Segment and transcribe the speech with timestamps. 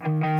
[0.00, 0.35] thank you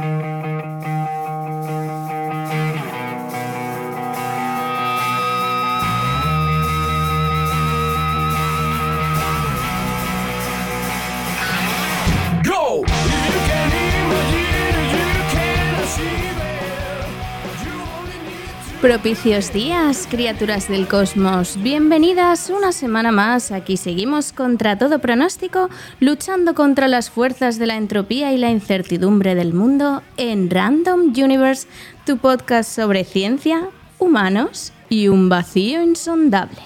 [18.97, 21.63] Propicios días, criaturas del cosmos.
[21.63, 23.53] Bienvenidas una semana más.
[23.53, 25.69] Aquí seguimos contra todo pronóstico,
[26.01, 31.68] luchando contra las fuerzas de la entropía y la incertidumbre del mundo en Random Universe,
[32.06, 33.68] tu podcast sobre ciencia,
[33.98, 36.56] humanos y un vacío insondable.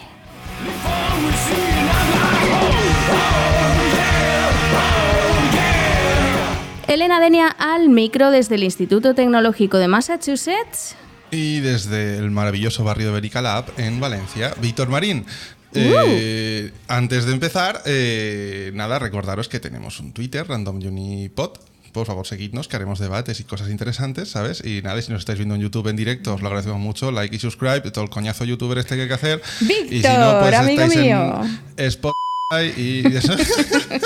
[6.87, 10.95] Elena Denia al micro desde el Instituto Tecnológico de Massachusetts.
[11.30, 15.25] Y desde el maravilloso barrio de Bericalab, en Valencia, Víctor Marín.
[15.73, 21.52] Eh, antes de empezar, eh, nada, recordaros que tenemos un Twitter, Random Unipod.
[21.93, 24.65] Por favor, seguidnos, que haremos debates y cosas interesantes, ¿sabes?
[24.65, 27.10] Y nada, si nos estáis viendo en YouTube en directo, os lo agradecemos mucho.
[27.10, 29.43] Like y subscribe, todo el coñazo youtuber este que hay que hacer.
[29.60, 31.41] y si no, Víctor, pues amigo estáis mío.
[31.76, 33.32] en y eso.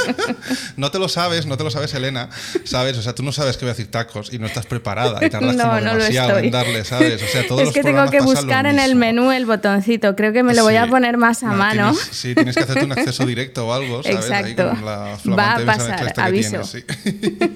[0.77, 2.29] no te lo sabes, no te lo sabes, Elena,
[2.65, 2.99] ¿sabes?
[2.99, 5.31] O sea, tú no sabes que voy a decir tacos y no estás preparada y
[5.31, 7.23] tardas No, como no demasiado en darle, ¿sabes?
[7.23, 10.15] O sea, todos es los que tengo programas que buscar en el menú el botoncito.
[10.15, 11.93] Creo que me lo voy a poner más a No, mano.
[11.93, 14.31] tienes- sí, tienes que hacerte un acceso directo o algo, ¿sabes?
[14.31, 16.61] Ahí con la Va a pasar, que aviso.
[16.61, 16.85] tienes, sí.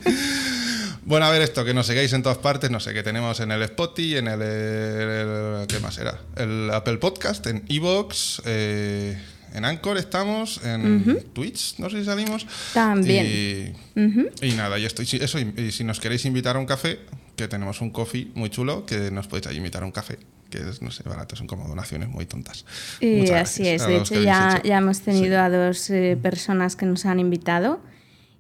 [1.04, 3.50] Bueno, a ver esto, que nos sigáis en todas partes, no sé, que tenemos en
[3.50, 6.18] el Spotify, en el, el- ¿qué más era?
[6.36, 9.18] El Apple Podcast, en Evox, eh,
[9.54, 12.46] en Anchor estamos, en Twitch, no sé si salimos.
[12.74, 13.26] También.
[13.26, 16.66] Y, y nada, y estoy, sí, eso, y, y si nos queréis invitar a un
[16.66, 17.00] café,
[17.36, 20.18] que tenemos un coffee muy chulo, que nos podéis ahí invitar a un café,
[20.50, 22.64] que es, no sé, barato, son como donaciones muy tontas.
[23.00, 23.86] Y Muchas así es.
[23.86, 24.66] De hecho, ya, hecho.
[24.68, 25.34] ya hemos tenido Sí.
[25.34, 27.80] a dos eh, personas que nos han invitado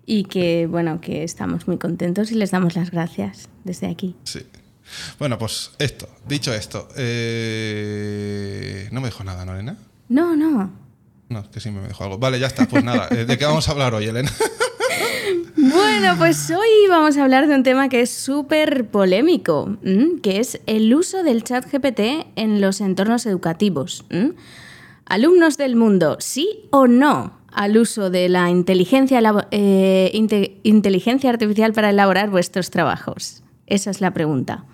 [0.06, 4.16] y que, bueno, que estamos muy contentos y les damos las gracias desde aquí.
[4.24, 4.40] Sí.
[5.18, 9.76] Bueno, pues esto, dicho esto, eh, no me dejó nada, ¿no, Elena?
[10.08, 10.34] No,
[11.28, 11.42] no.
[11.42, 12.18] No, que sí me dejó algo.
[12.18, 13.08] Vale, ya está, pues nada.
[13.10, 14.30] eh, ¿De qué vamos a hablar hoy, Elena?
[15.56, 19.76] Bueno, pues hoy vamos a hablar de un tema que es súper polémico,
[20.22, 22.00] que es el uso del chat GPT
[22.36, 24.04] en los entornos educativos.
[25.06, 31.72] Alumnos del mundo, ¿sí o no al uso de la inteligencia, eh, inte- inteligencia artificial
[31.72, 33.42] para elaborar vuestros trabajos?
[33.66, 34.64] Esa es la pregunta.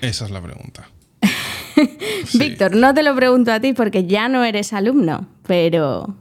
[0.00, 0.88] Esa es la pregunta.
[2.24, 2.38] Sí.
[2.38, 6.14] Víctor, no te lo pregunto a ti porque ya no eres alumno, pero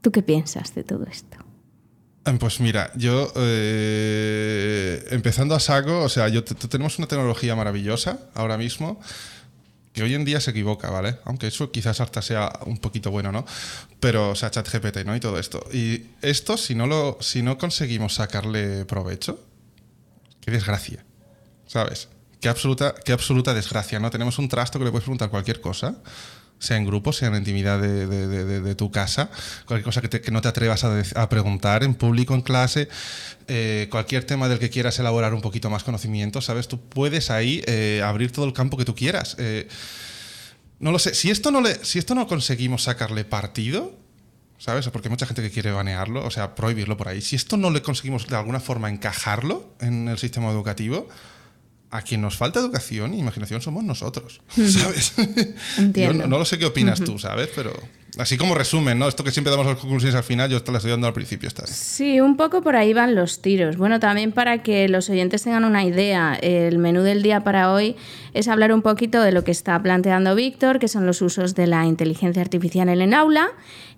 [0.00, 1.36] ¿tú qué piensas de todo esto?
[2.24, 7.06] Eh, Pues mira, yo eh, empezando a saco, o sea, yo te- te- tenemos una
[7.08, 9.00] tecnología maravillosa ahora mismo
[9.92, 11.18] que hoy en día se equivoca, ¿vale?
[11.24, 13.44] Aunque eso quizás hasta sea un poquito bueno, ¿no?
[14.00, 15.14] Pero, o sea, ChatGPT, ¿no?
[15.14, 15.66] Y todo esto.
[15.72, 19.38] Y esto, si no, lo, si no conseguimos sacarle provecho,
[20.40, 21.04] qué desgracia,
[21.66, 22.08] ¿sabes?
[22.40, 24.10] Qué absoluta, qué absoluta desgracia, ¿no?
[24.10, 25.96] Tenemos un trasto que le puedes preguntar cualquier cosa,
[26.62, 29.30] sea en grupo, sea en la intimidad de, de- de- de- tu casa,
[29.66, 32.88] cualquier cosa que, te- que no te atrevas a, a preguntar en público, en clase,
[33.48, 36.68] eh, cualquier tema del que quieras elaborar un poquito más conocimiento, ¿sabes?
[36.68, 39.34] Tú puedes ahí eh, abrir todo el campo que tú quieras.
[39.38, 39.66] Eh,
[40.78, 43.96] no lo sé, si esto no, le, si esto no conseguimos sacarle partido,
[44.58, 44.88] ¿sabes?
[44.90, 47.20] Porque hay mucha gente que quiere banearlo, o sea, prohibirlo por ahí.
[47.20, 51.08] Si esto no le conseguimos de alguna forma encajarlo en el sistema educativo,
[51.92, 55.12] a quien nos falta educación e imaginación somos nosotros, ¿sabes?
[55.76, 56.12] Entiendo.
[56.18, 57.50] Yo no, no lo sé qué opinas tú, ¿sabes?
[57.54, 57.72] Pero
[58.18, 59.08] así como resumen, ¿no?
[59.08, 61.48] Esto que siempre damos las conclusiones al final, yo te las estoy dando al principio.
[61.66, 63.76] Sí, un poco por ahí van los tiros.
[63.76, 67.96] Bueno, también para que los oyentes tengan una idea, el menú del día para hoy
[68.34, 71.66] es hablar un poquito de lo que está planteando Víctor, que son los usos de
[71.66, 73.48] la inteligencia artificial en el aula,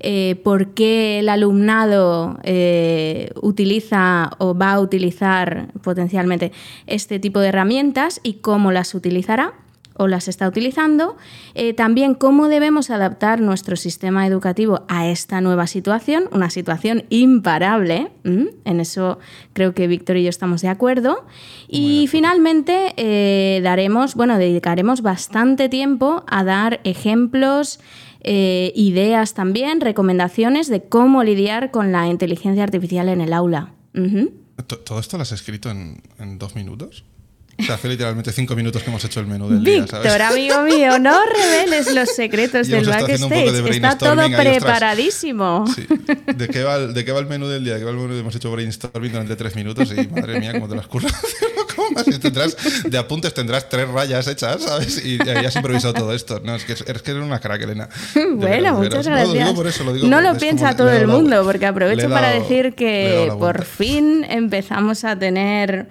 [0.01, 6.53] eh, por qué el alumnado eh, utiliza o va a utilizar potencialmente
[6.87, 9.55] este tipo de herramientas y cómo las utilizará
[9.97, 11.17] o las está utilizando.
[11.55, 18.11] Eh, también cómo debemos adaptar nuestro sistema educativo a esta nueva situación, una situación imparable.
[18.25, 19.19] En eso
[19.53, 21.25] creo que Víctor y yo estamos de acuerdo.
[21.69, 27.79] Y finalmente eh, daremos, bueno, dedicaremos bastante tiempo a dar ejemplos.
[28.27, 33.75] eh, ideas también, recomendaciones de cómo lidiar con la inteligencia artificial en el aula.
[33.95, 34.33] Ujú.
[34.67, 37.05] ¿To- ¿Todo esto lo has escrito en, en dos minutos?
[37.59, 40.05] O sea, hace literalmente cinco minutos que hemos hecho el menú del día, ¿sabes?
[40.05, 43.71] Víctor, amigo mío, no reveles los secretos del poco de backstage.
[43.71, 45.65] Está todo preparadísimo.
[45.75, 45.87] Sí.
[46.35, 47.75] ¿De qué, va el, ¿De qué va el menú del día?
[47.75, 48.15] ¿De qué va el menú?
[48.15, 51.13] Hemos hecho brainstorming durante tres minutos y madre mía, cómo te las curras.
[52.07, 55.05] Y tendrás, de apuntes tendrás tres rayas hechas, ¿sabes?
[55.05, 56.41] Y ya has improvisado todo esto.
[56.43, 57.89] No, es que, es que eres una crack, Elena.
[58.15, 59.29] Bueno, veras, muchas veras.
[59.29, 59.35] No, gracias.
[59.35, 61.45] lo digo por eso, lo digo no por- lo piensa como todo el dado mundo,
[61.45, 65.87] porque aprovecho he para dado- decir dado que por fin empezamos a tener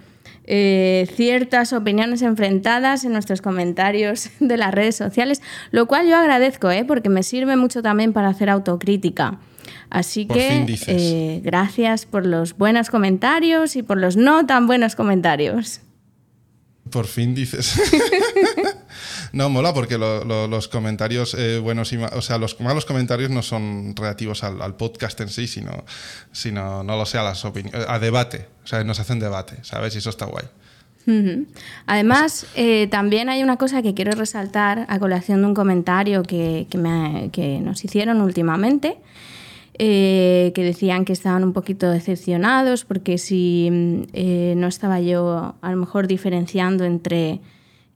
[0.45, 5.41] eh, ciertas opiniones enfrentadas en nuestros comentarios de las redes sociales,
[5.71, 6.85] lo cual yo agradezco, ¿eh?
[6.85, 9.39] porque me sirve mucho también para hacer autocrítica.
[9.89, 14.95] Así Por que eh, gracias por los buenos comentarios y por los no tan buenos
[14.95, 15.81] comentarios.
[16.93, 17.73] Por fin dices.
[19.33, 22.85] no, mola porque lo- lo- los comentarios eh, buenos y ma- o sea, los malos
[22.85, 25.83] comentarios no son relativos al, podcast en sí, sino,
[26.31, 28.47] sino no lo sé, a las a debate.
[28.63, 29.95] O sea, nos hacen debate, ¿sabes?
[29.95, 30.45] Y eso está guay.
[31.85, 36.67] Además, eh, también hay una cosa que quiero resaltar a colación de un comentario que,
[36.69, 38.97] que nos hicieron últimamente,
[39.79, 45.55] eh, que decían que estaban un poquito decepcionados porque si mm, eh, no estaba yo
[45.61, 47.41] a lo mejor diferenciando entre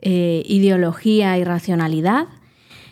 [0.02, 2.28] eh, ideología y racionalidad.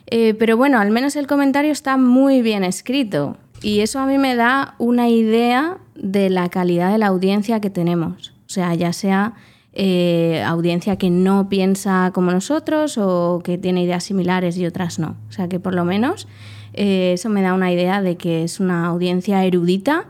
[0.07, 4.17] Eh, pero bueno, al menos el comentario está muy bien escrito y eso a mí
[4.17, 8.33] me da una idea de la calidad de la audiencia que tenemos.
[8.47, 9.33] O sea, ya sea
[9.73, 15.15] eh, audiencia que no piensa como nosotros o que tiene ideas similares y otras no.
[15.29, 16.27] O sea, que por lo menos
[16.75, 20.07] eh, eso me da una idea de que es una audiencia erudita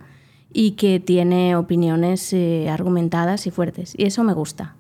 [0.54, 3.94] y que tiene opiniones eh, argumentadas y fuertes.
[3.98, 4.76] Y eso me gusta.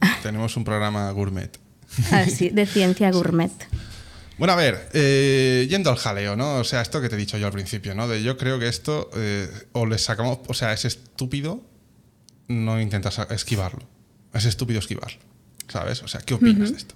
[0.22, 1.58] Tenemos un programa gourmet.
[2.10, 3.52] Así, de ciencia gourmet.
[4.38, 6.56] Bueno, a ver, eh, yendo al jaleo, ¿no?
[6.56, 8.06] O sea, esto que te he dicho yo al principio, ¿no?
[8.06, 11.62] De yo creo que esto, eh, o le sacamos, o sea, es estúpido
[12.48, 13.82] no intentas esquivarlo.
[14.32, 15.18] Es estúpido esquivarlo,
[15.68, 16.02] ¿sabes?
[16.02, 16.94] O sea, ¿qué opinas de esto?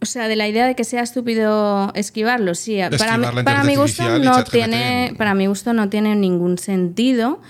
[0.00, 2.76] O sea, de la idea de que sea estúpido esquivarlo, sí.
[2.76, 6.56] Para, esquivar mi- la para mi gusto no tiene, para mi gusto no tiene ningún
[6.58, 7.40] sentido.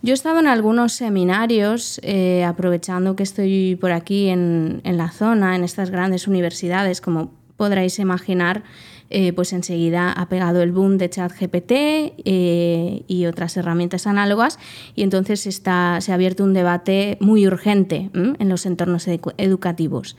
[0.00, 5.10] Yo he estado en algunos seminarios, eh, aprovechando que estoy por aquí en, en la
[5.10, 8.62] zona, en estas grandes universidades, como podréis imaginar,
[9.10, 14.58] eh, pues enseguida ha pegado el boom de ChatGPT eh, y otras herramientas análogas
[14.94, 20.16] y entonces está, se ha abierto un debate muy urgente en los entornos edu- educativos.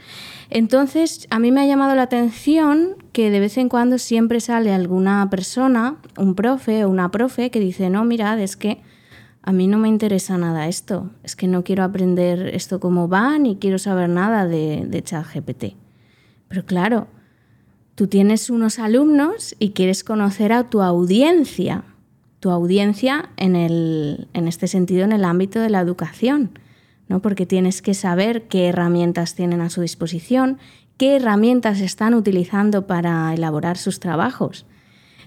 [0.50, 4.74] Entonces, a mí me ha llamado la atención que de vez en cuando siempre sale
[4.74, 8.82] alguna persona, un profe o una profe, que dice, no, mirad, es que
[9.44, 13.38] a mí no me interesa nada esto, es que no quiero aprender esto cómo va,
[13.40, 15.76] ni quiero saber nada de, de ChatGPT.
[16.50, 17.08] Pero claro,
[17.96, 21.84] tú tienes unos alumnos y quieres conocer a tu audiencia,
[22.40, 26.58] tu audiencia en, el, en este sentido en el ámbito de la educación,
[27.08, 27.22] ¿no?
[27.22, 30.58] porque tienes que saber qué herramientas tienen a su disposición,
[30.98, 34.66] qué herramientas están utilizando para elaborar sus trabajos.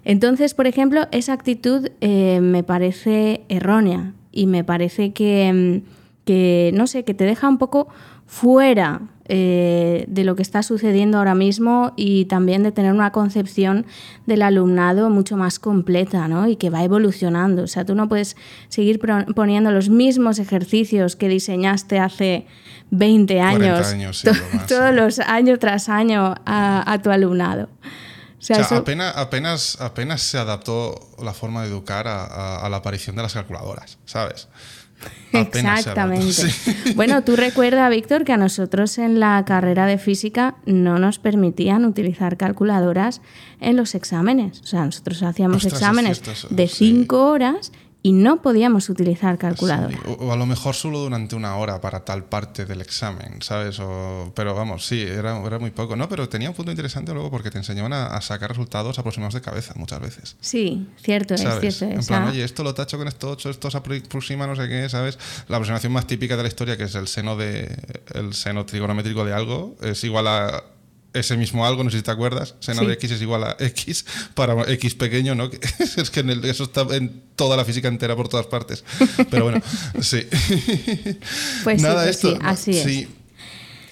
[0.05, 5.83] Entonces, por ejemplo, esa actitud eh, me parece errónea y me parece que,
[6.25, 7.89] que, no sé, que te deja un poco
[8.26, 13.87] fuera eh, de lo que está sucediendo ahora mismo y también de tener una concepción
[14.26, 16.47] del alumnado mucho más completa ¿no?
[16.49, 17.62] y que va evolucionando.
[17.62, 18.37] O sea, tú no puedes
[18.69, 19.00] seguir
[19.35, 22.47] poniendo los mismos ejercicios que diseñaste hace
[22.91, 24.97] 20 40 años, años, sí, to- lo más, todos sí.
[24.97, 27.70] los años tras año a, a tu alumnado.
[28.38, 32.25] O sea, O sea, eso- apenas, apenas, apenas se adaptó la forma de educar a,
[32.27, 34.49] a- a la aparición de las calculadoras, ¿sabes?
[35.33, 36.33] Exactamente.
[36.33, 36.75] sí.
[36.95, 41.85] Bueno, tú recuerda, Víctor, que a nosotros en la carrera de física no nos permitían
[41.85, 43.21] utilizar calculadoras
[43.61, 44.61] en los exámenes.
[44.61, 46.89] O sea, nosotros hacíamos Ostras, exámenes cierto de sí.
[46.89, 47.73] cinco horas
[48.06, 49.89] y no podíamos utilizar calculadora.
[49.97, 53.41] Sí, o, o a lo mejor solo durante una hora para tal parte del examen,
[53.41, 53.81] ¿sabes?
[53.81, 56.06] O- pero vamos, sí, era, era muy poco, ¿no?
[56.06, 59.41] Pero tenía un punto interesante luego porque te enseñaban a, a sacar resultados aproximados de
[59.41, 60.37] cabeza muchas veces.
[60.43, 61.79] Sí, cierto es, ¿Sabes?
[61.79, 62.06] cierto En es.
[62.06, 64.87] plan, Ah, oye, esto lo tacho con esto 8, esto se aproxima no sé qué,
[64.91, 65.19] ¿sabes?
[65.49, 67.75] La aproximación más típica de la historia, que es el seno de
[68.13, 70.63] el seno trigonométrico de algo, es igual a
[71.15, 72.87] ese mismo algo, no sé si te acuerdas, seno Sí.
[72.87, 74.05] de x es igual a x
[74.35, 75.49] para x pequeño, ¿no?
[75.97, 78.85] Es que en el- eso está en toda la física entera por todas partes.
[79.31, 79.63] Pero bueno,
[80.01, 80.27] sí.
[81.65, 82.31] Pues sí, Nada, pues esto.
[82.33, 82.85] sí, así es.
[82.85, 83.09] Sí,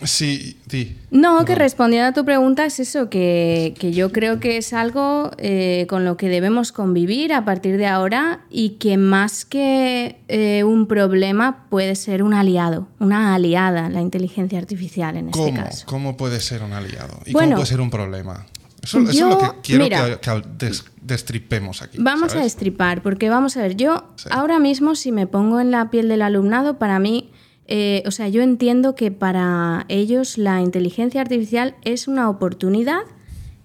[0.04, 0.96] sí, sí.
[1.10, 5.30] No, que respondiendo a tu pregunta es eso, que, que yo creo que es algo
[5.38, 10.64] eh, con lo que debemos convivir a partir de ahora y que más que eh,
[10.64, 15.86] un problema puede ser un aliado, una aliada, la inteligencia artificial en este caso.
[15.86, 17.18] ¿Cómo puede ser un aliado?
[17.26, 18.46] ¿Y Bueno, cómo puede ser un problema?
[18.82, 20.18] Eso, eso yo- es lo que quiero mira.
[20.18, 21.98] que, que des- destripemos aquí.
[22.00, 24.28] Vamos a destripar, porque vamos a ver, yo Sí.
[24.32, 27.30] ahora mismo si me pongo en la piel del alumnado, para mí,
[27.66, 33.00] eh, o sea, yo entiendo que para ellos la inteligencia artificial es una oportunidad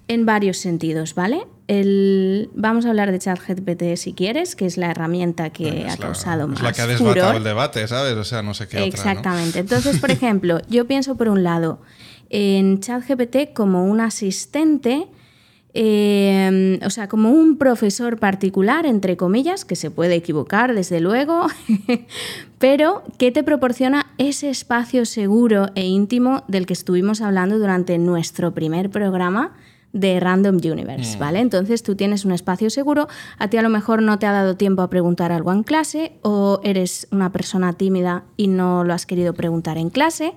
[0.07, 1.41] en varios sentidos, ¿vale?
[1.67, 5.97] El, vamos a hablar de ChatGPT si quieres, que es la herramienta que ha la-
[5.97, 7.35] causado más Es la que ha desbatado furor.
[7.35, 8.13] el debate, ¿sabes?
[8.13, 9.09] O sea, no sé qué otra, ¿no?
[9.09, 9.59] Exactamente.
[9.65, 11.81] Entonces, por ejemplo, yo pienso por un lado
[12.29, 15.07] en ChatGPT como un asistente
[15.73, 21.47] eh, o sea, como un profesor particular, entre comillas, que se puede equivocar, desde luego,
[22.59, 28.53] pero que te proporciona ese espacio seguro e íntimo del que estuvimos hablando durante nuestro
[28.53, 29.55] primer programa
[29.93, 31.39] de Random Universe, ¿vale?
[31.39, 33.07] Entonces tú tienes un espacio seguro,
[33.39, 36.13] a ti a lo mejor no te ha dado tiempo a preguntar algo en clase
[36.21, 40.33] o eres una persona tímida y no lo has querido preguntar en clase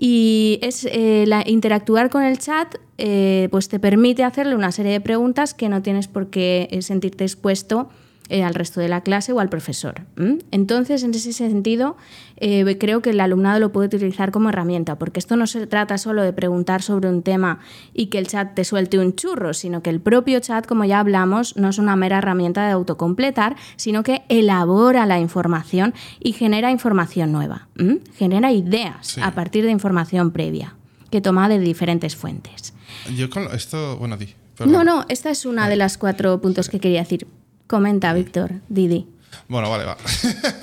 [0.00, 4.92] y es eh, la, interactuar con el chat eh, pues te permite hacerle una serie
[4.92, 7.90] de preguntas que no tienes por qué eh, sentirte expuesto
[8.30, 10.02] eh, al resto de la clase o al profesor.
[10.50, 11.96] Entonces, en ese sentido,
[12.36, 15.96] eh, creo que el alumnado lo puede utilizar como herramienta, porque esto no se trata
[15.98, 17.60] solo de preguntar sobre un tema
[17.94, 21.00] y que el chat te suelte un churro, sino que el propio chat, como ya
[21.00, 26.70] hablamos, no es una mera herramienta de autocompletar, sino que elabora la información y genera
[26.70, 27.68] información nueva,
[28.16, 29.20] genera ideas Sí.
[29.22, 30.74] a partir de información previa
[31.10, 32.74] que toma de diferentes fuentes.
[33.16, 34.34] Yo con esto, bueno, di.
[34.56, 34.72] perdón.
[34.72, 37.26] No, no, esta es una de las cuatro puntos que quería decir.
[37.68, 39.06] Comenta, Víctor, Didi.
[39.46, 39.96] Bueno, vale, va.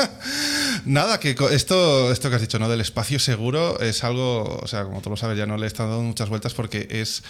[0.85, 2.67] Nada, que esto, esto que has dicho, ¿no?
[2.67, 5.67] Del espacio seguro es algo, o sea, como tú lo sabes, ya no le he
[5.67, 7.23] estado dando muchas vueltas porque es,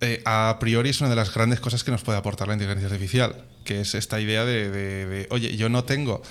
[0.00, 2.88] eh, a priori es una de las grandes cosas que nos puede aportar la inteligencia
[2.88, 6.22] artificial, que es esta idea de, de- de, oye, yo no tengo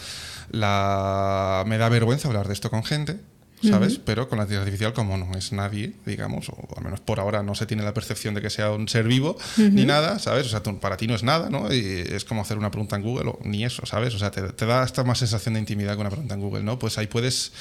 [0.51, 1.63] la...
[1.67, 3.19] me da vergüenza hablar de esto con gente,
[3.61, 3.99] ¿sabes?
[4.03, 7.41] Pero con la inteligencia artificial, como no es nadie, digamos, o al menos por ahora
[7.43, 10.45] no se tiene la percepción de que sea un ser vivo, ni nada, ¿sabes?
[10.45, 11.73] O sea, tú- para ti no es nada, ¿no?
[11.73, 14.13] Y es como hacer una pregunta en Google, o ni eso, ¿sabes?
[14.13, 16.63] O sea, te, te da esta más sensación de intimidad que una pregunta en Google,
[16.63, 16.77] ¿no?
[16.77, 17.51] Pues ahí puedes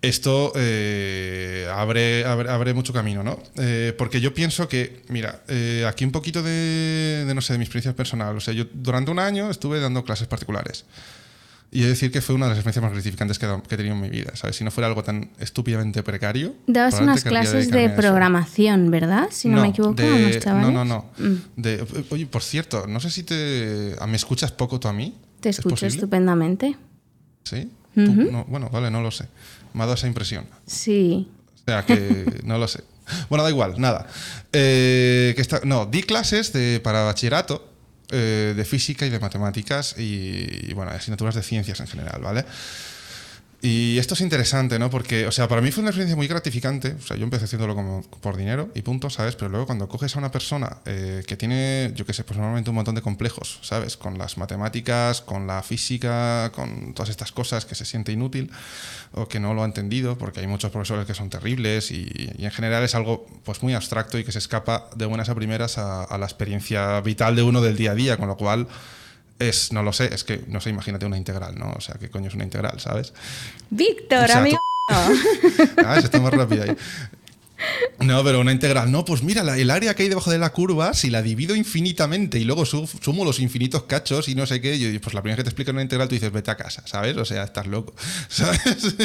[0.00, 3.36] esto eh, abre, abre, abre mucho camino, ¿no?
[3.56, 7.58] Eh, porque yo pienso que, mira, eh, aquí un poquito de, de, no sé, de
[7.58, 8.36] mi experiencia personal.
[8.36, 10.84] O sea, yo durante un año estuve dando clases particulares.
[11.70, 13.94] Y he de decir que fue una de las experiencias más gratificantes que, he tenido
[13.94, 14.56] en mi vida, ¿sabes?
[14.56, 16.54] Si no fuera algo tan estúpidamente precario.
[16.66, 19.28] Dabas unas clases de programación, ¿verdad?
[19.30, 20.54] Si no, me equivoco, de- a.
[20.54, 21.04] No, no, no.
[21.18, 21.34] Mm.
[21.60, 23.94] De- oye, por cierto, no sé si te.
[24.06, 25.14] ¿Me escuchas poco tú a mí?
[25.40, 26.76] Te ¿Es escucho estupendamente.
[27.44, 27.70] ¿Sí?
[27.94, 29.26] No, bueno, vale, no lo sé.
[29.74, 30.46] Me ha dado esa impresión.
[30.66, 31.28] Sí.
[31.54, 32.82] O sea que no lo sé.
[33.28, 34.06] Bueno, da igual, nada.
[34.52, 37.68] Eh, que está, no, di clases de, para bachillerato
[38.10, 42.44] eh, de física y de matemáticas y, y, bueno, asignaturas de ciencias en general, ¿vale?
[43.60, 44.88] Y esto es interesante, ¿no?
[44.88, 46.94] Porque, o sea, para mí fue una experiencia muy gratificante.
[46.96, 49.34] O sea, yo empecé haciéndolo como por dinero y punto, ¿sabes?
[49.34, 52.70] Pero luego cuando coges a una persona eh, que tiene, yo qué sé, pues normalmente
[52.70, 53.96] un montón de complejos, ¿sabes?
[53.96, 58.52] Con las matemáticas, con la física, con todas estas cosas que se siente inútil
[59.12, 62.50] o que no lo ha entendido, porque hay muchos profesores que son terribles y, en
[62.52, 66.16] general es algo pues muy abstracto y que se escapa de buenas a primeras a
[66.16, 68.68] la experiencia vital de uno del día a día, con lo cual
[69.38, 71.72] es, no lo sé, es que, no sé, imagínate una integral, ¿no?
[71.72, 73.12] O sea, ¿qué coño es una integral, sabes?
[73.70, 74.58] Víctor, O sea, amigo.
[74.90, 76.76] Ah, se está más rápido ahí.
[78.00, 78.90] No, pero una integral.
[78.92, 82.38] No, pues mira, el área que hay debajo de la curva, si la divido infinitamente
[82.38, 85.34] y luego su- sumo los infinitos cachos y no sé qué, yo, pues la primera
[85.36, 87.16] vez que te explican una integral tú dices, vete a casa, ¿sabes?
[87.16, 87.94] O sea, estás loco,
[88.28, 88.96] ¿sabes?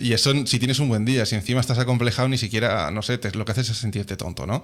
[0.00, 3.18] Y eso si tienes un buen día, si encima estás acomplejado, ni siquiera, no sé,
[3.18, 4.62] te- lo que haces es sentirte tonto, ¿no?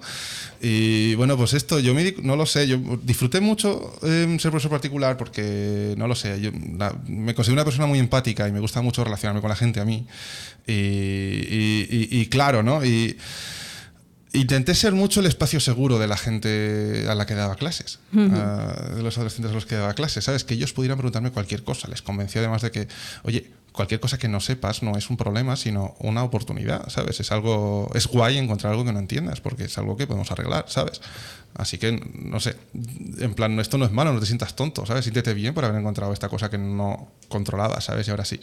[0.61, 4.71] Y bueno, pues esto, yo me, no lo sé, yo disfruté mucho eh, ser profesor
[4.71, 6.51] particular porque, no lo sé, yo
[7.07, 9.85] me considero una persona muy empática y me gusta mucho relacionarme con la gente a
[9.85, 10.07] mí.
[10.67, 12.81] Y, claro, ¿no?
[14.33, 18.91] Intenté ser mucho el espacio seguro de la gente a la que daba clases, a-
[18.95, 20.43] de los adolescentes a los que daba clases, ¿sabes?
[20.43, 21.87] Que ellos pudieran preguntarme cualquier cosa.
[21.87, 22.87] Les convencí además de que,
[23.23, 27.19] oye, cualquier cosa que no sepas no es un problema, sino una oportunidad, ¿sabes?
[27.21, 30.65] Es algo, es guay encontrar algo que no entiendas, porque es algo que podemos arreglar,
[30.67, 30.99] ¿sabes?
[31.55, 32.57] Así que, no sé,
[33.19, 35.05] en plan, esto no es malo, no te sientas tonto, ¿sabes?
[35.05, 38.05] Siéntete bien por haber encontrado esta cosa que no controlaba, ¿sabes?
[38.07, 38.37] Y ahora sí.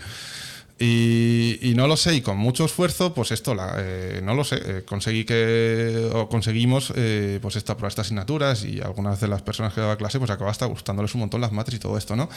[0.84, 4.42] Y, y no lo sé, y con mucho esfuerzo, pues esto, la, eh, no lo
[4.42, 9.28] sé, eh, conseguí que, o conseguimos, eh, pues esta, aprobar estas asignaturas y algunas de
[9.28, 11.96] las personas que daba clase, pues acaba hasta gustándoles un montón las mates y todo
[11.96, 12.28] esto, ¿no?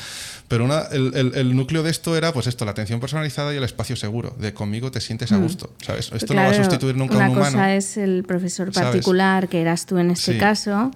[0.48, 3.58] Pero una, el, el- el núcleo de esto era, pues esto, la atención personalizada y
[3.58, 6.12] el espacio seguro, de conmigo te sientes a gusto, ¿sabes?
[6.14, 7.52] Esto no va a Claro, sustituir nunca a Una un humano.
[7.58, 8.90] cosa es el profesor ¿sabes?
[8.92, 10.38] particular, que eras tú en este Sí.
[10.38, 10.92] caso.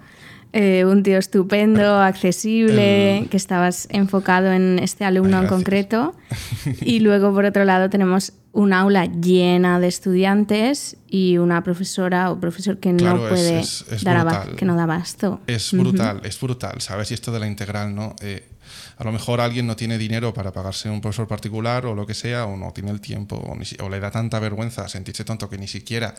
[0.53, 6.15] Eh, un tío estupendo, accesible, que estabas enfocado en este alumno Ay, en concreto.
[6.81, 12.39] Y luego, por otro lado, tenemos un aula llena de estudiantes y una profesora o
[12.39, 14.55] profesor que no puede es- es dar aba- brutal.
[14.55, 15.39] que no da abasto.
[15.47, 17.11] Es brutal, es brutal, ¿sabes?
[17.11, 18.15] Y esto de la integral, ¿no?
[18.21, 18.47] Eh,
[18.97, 22.13] a lo mejor alguien no tiene dinero para pagarse un profesor particular o lo que
[22.15, 25.47] sea, o no tiene el tiempo, o, ni o le da tanta vergüenza sentirse tonto
[25.49, 26.15] que ni siquiera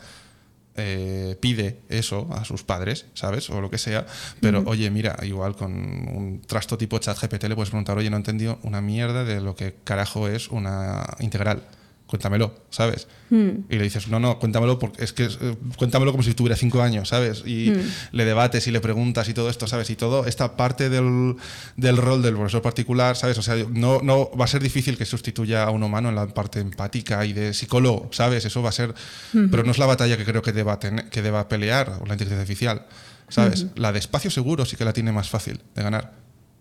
[0.75, 3.49] eh, pide eso a sus padres, ¿sabes?
[3.49, 4.05] O lo que sea.
[4.39, 8.17] Pero oye, mira, igual con un trasto tipo chat GPT le puedes preguntar, oye, no
[8.17, 11.63] he entendido una mierda de lo que carajo es una integral.
[12.11, 13.07] Cuéntamelo, ¿sabes?
[13.29, 13.63] Hmm.
[13.69, 15.29] Y le dices, no, no, cuéntamelo porque es que
[15.77, 17.41] cuéntamelo como si tuviera cinco años, ¿sabes?
[17.45, 17.79] Y Hmm.
[18.11, 19.89] le debates y le preguntas y todo esto, ¿sabes?
[19.89, 21.37] Y todo esta parte del,
[21.77, 23.37] del rol del profesor particular, ¿sabes?
[23.37, 26.27] O sea, no, no va a ser difícil que sustituya a un humano en la
[26.27, 28.43] parte empática y de psicólogo, ¿sabes?
[28.43, 28.93] Eso va a ser,
[29.31, 32.41] pero no es la batalla que creo que deba, tener, que deba pelear la inteligencia
[32.41, 32.85] artificial,
[33.29, 33.67] ¿sabes?
[33.75, 36.11] La de espacio seguro sí que la tiene más fácil de ganar,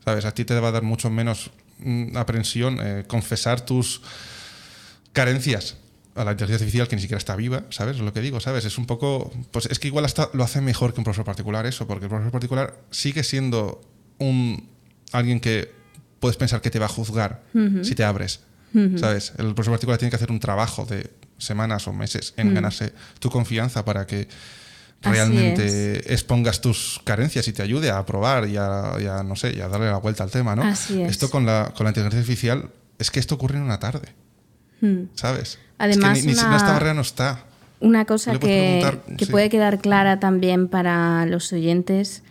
[0.05, 0.25] ¿sabes?
[0.25, 4.01] A ti te va a dar mucho menos mm, aprensión eh, confesar tus
[5.13, 5.77] carencias
[6.15, 7.97] a la inteligencia artificial que ni siquiera está viva, ¿sabes?
[7.97, 8.65] Es lo que digo, ¿sabes?
[8.65, 9.33] Es un poco.
[9.51, 12.09] Pues es que igual hasta lo hace mejor que un profesor particular eso, porque el
[12.11, 13.81] profesor particular sigue siendo
[14.19, 14.69] un
[15.13, 15.73] alguien que
[16.19, 17.43] puedes pensar que te va a juzgar
[17.83, 18.41] si te abres,
[18.97, 19.33] ¿sabes?
[19.39, 23.31] El profesor particular tiene que hacer un trabajo de semanas o meses en ganarse tu
[23.31, 24.29] confianza para que
[25.03, 29.55] realmente expongas tus carencias y te ayude a probar y a, y a, no sé,
[29.57, 30.63] y a darle la vuelta al tema, ¿no?
[30.63, 31.11] Así es.
[31.11, 34.09] Esto con la, con la inteligencia artificial es que esto ocurre en una tarde.
[35.15, 35.59] ¿Sabes?
[35.79, 37.45] Además, es que ni, una- esta barrera no está.
[37.81, 38.85] Una cosa que,
[39.17, 39.31] que sí.
[39.31, 42.23] puede quedar clara también para los oyentes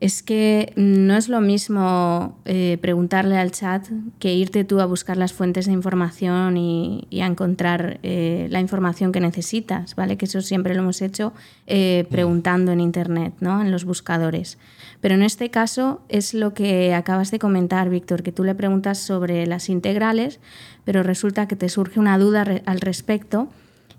[0.00, 3.86] es que no es lo mismo eh, preguntarle al chat
[4.18, 8.60] que irte tú a buscar las fuentes de información y, y a encontrar eh, la
[8.60, 10.16] información que necesitas, ¿vale?
[10.16, 11.34] Que eso siempre lo hemos hecho
[11.66, 13.60] eh, preguntando en Internet, ¿no?
[13.60, 14.56] En los buscadores.
[15.00, 18.98] Pero en este caso es lo que acabas de comentar, Víctor, que tú le preguntas
[18.98, 20.40] sobre las integrales,
[20.84, 23.48] pero resulta que te surge una duda re- al respecto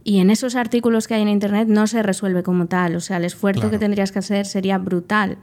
[0.03, 2.95] y en esos artículos que hay en Internet no se resuelve como tal.
[2.95, 3.71] O sea, el esfuerzo Claro.
[3.71, 5.37] que tendrías que hacer sería brutal.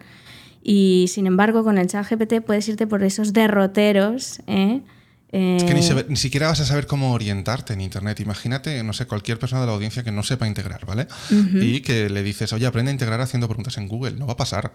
[0.63, 4.41] Y sin embargo, con el chat GPT puedes irte por esos derroteros.
[4.47, 4.83] ¿eh?
[5.31, 8.21] Es que ni, Eh, se- ni siquiera vas a saber cómo orientarte en Internet.
[8.21, 11.07] Imagínate, no sé, cualquier persona de la audiencia que no sepa integrar, ¿vale?
[11.31, 14.13] Y que le dices, oye, aprende a integrar haciendo preguntas en Google.
[14.13, 14.73] No va a pasar.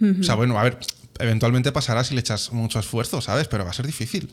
[0.00, 0.78] O sea, bueno, a ver,
[1.18, 3.48] eventualmente pasará si le echas mucho esfuerzo, ¿sabes?
[3.48, 4.30] Pero va a ser difícil.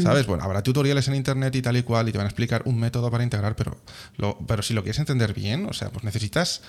[0.00, 0.26] ¿Sabes?
[0.26, 2.78] Bueno, habrá tutoriales en internet y tal y cual y te van a explicar un
[2.78, 3.76] método para integrar, pero,
[4.16, 6.62] lo- pero si lo quieres entender bien, o sea, pues necesitas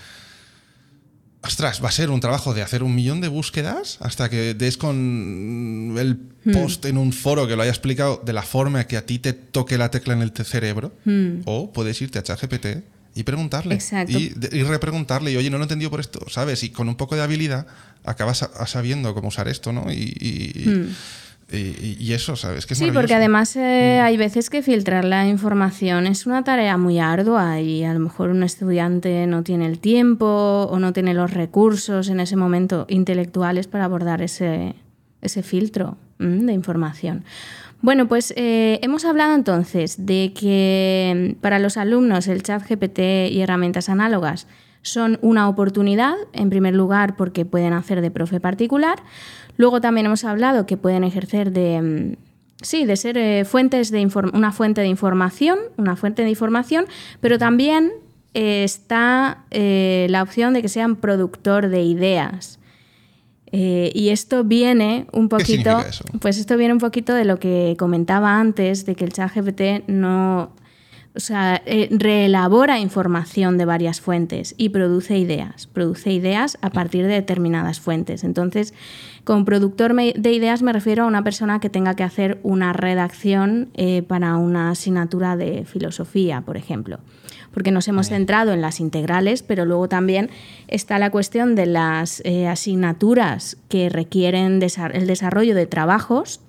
[1.44, 4.76] Ostras, va a ser un trabajo de hacer un millón de búsquedas hasta que des
[4.76, 6.18] con el
[6.52, 9.34] post en un foro que lo haya explicado de la forma que a ti te
[9.34, 10.94] toque la tecla en el cerebro.
[11.46, 12.66] O puedes irte a ChatGPT
[13.16, 13.76] y preguntarle.
[13.76, 14.18] Exacto.
[14.18, 15.32] Y, y repreguntarle.
[15.32, 16.64] Y oye, no lo he entendido por esto, ¿sabes?
[16.64, 17.68] Y con un poco de habilidad
[18.08, 19.92] acabas sabiendo cómo usar esto, ¿no?
[19.92, 20.96] Y, y-
[21.52, 22.66] y- y eso, ¿sabes?
[22.66, 26.76] Que es Sí, porque además eh, hay veces que filtrar la información es una tarea
[26.78, 30.26] muy ardua y a lo mejor un estudiante no tiene el tiempo
[30.70, 34.76] o no tiene los recursos en ese momento intelectuales para abordar ese,
[35.22, 37.24] ese filtro mm, de información.
[37.82, 43.30] Bueno, pues eh, hemos hablado entonces de que mm, para los alumnos el chat GPT
[43.32, 44.48] y herramientas análogas
[44.90, 49.00] son una oportunidad, en primer lugar, porque pueden hacer de profe particular.
[49.58, 52.16] Luego también hemos hablado que pueden ejercer de, mm,
[52.62, 56.86] sí, de ser eh, fuentes de una fuente de información, una fuente de información,
[57.22, 57.92] pero también
[58.34, 62.60] eh, está eh, la opción de que sean productor de ideas.
[63.50, 66.04] Y esto viene un ¿Qué poquito, significa eso?
[66.20, 69.88] pues esto viene un poquito de lo que comentaba antes, de que el chat GPT
[69.88, 70.52] no,
[71.18, 77.08] o sea, eh, reelabora información de varias fuentes y produce ideas, produce ideas a partir
[77.08, 78.24] de determinadas fuentes.
[78.24, 78.74] Entonces,
[79.24, 83.70] con productor de ideas me refiero a una persona que tenga que hacer una redacción
[83.74, 87.00] eh, para una asignatura de filosofía, por ejemplo
[87.54, 90.30] porque nos hemos centrado en las integrales, pero luego también
[90.68, 96.40] está la cuestión de las eh, asignaturas que requieren desa- el desarrollo de trabajos,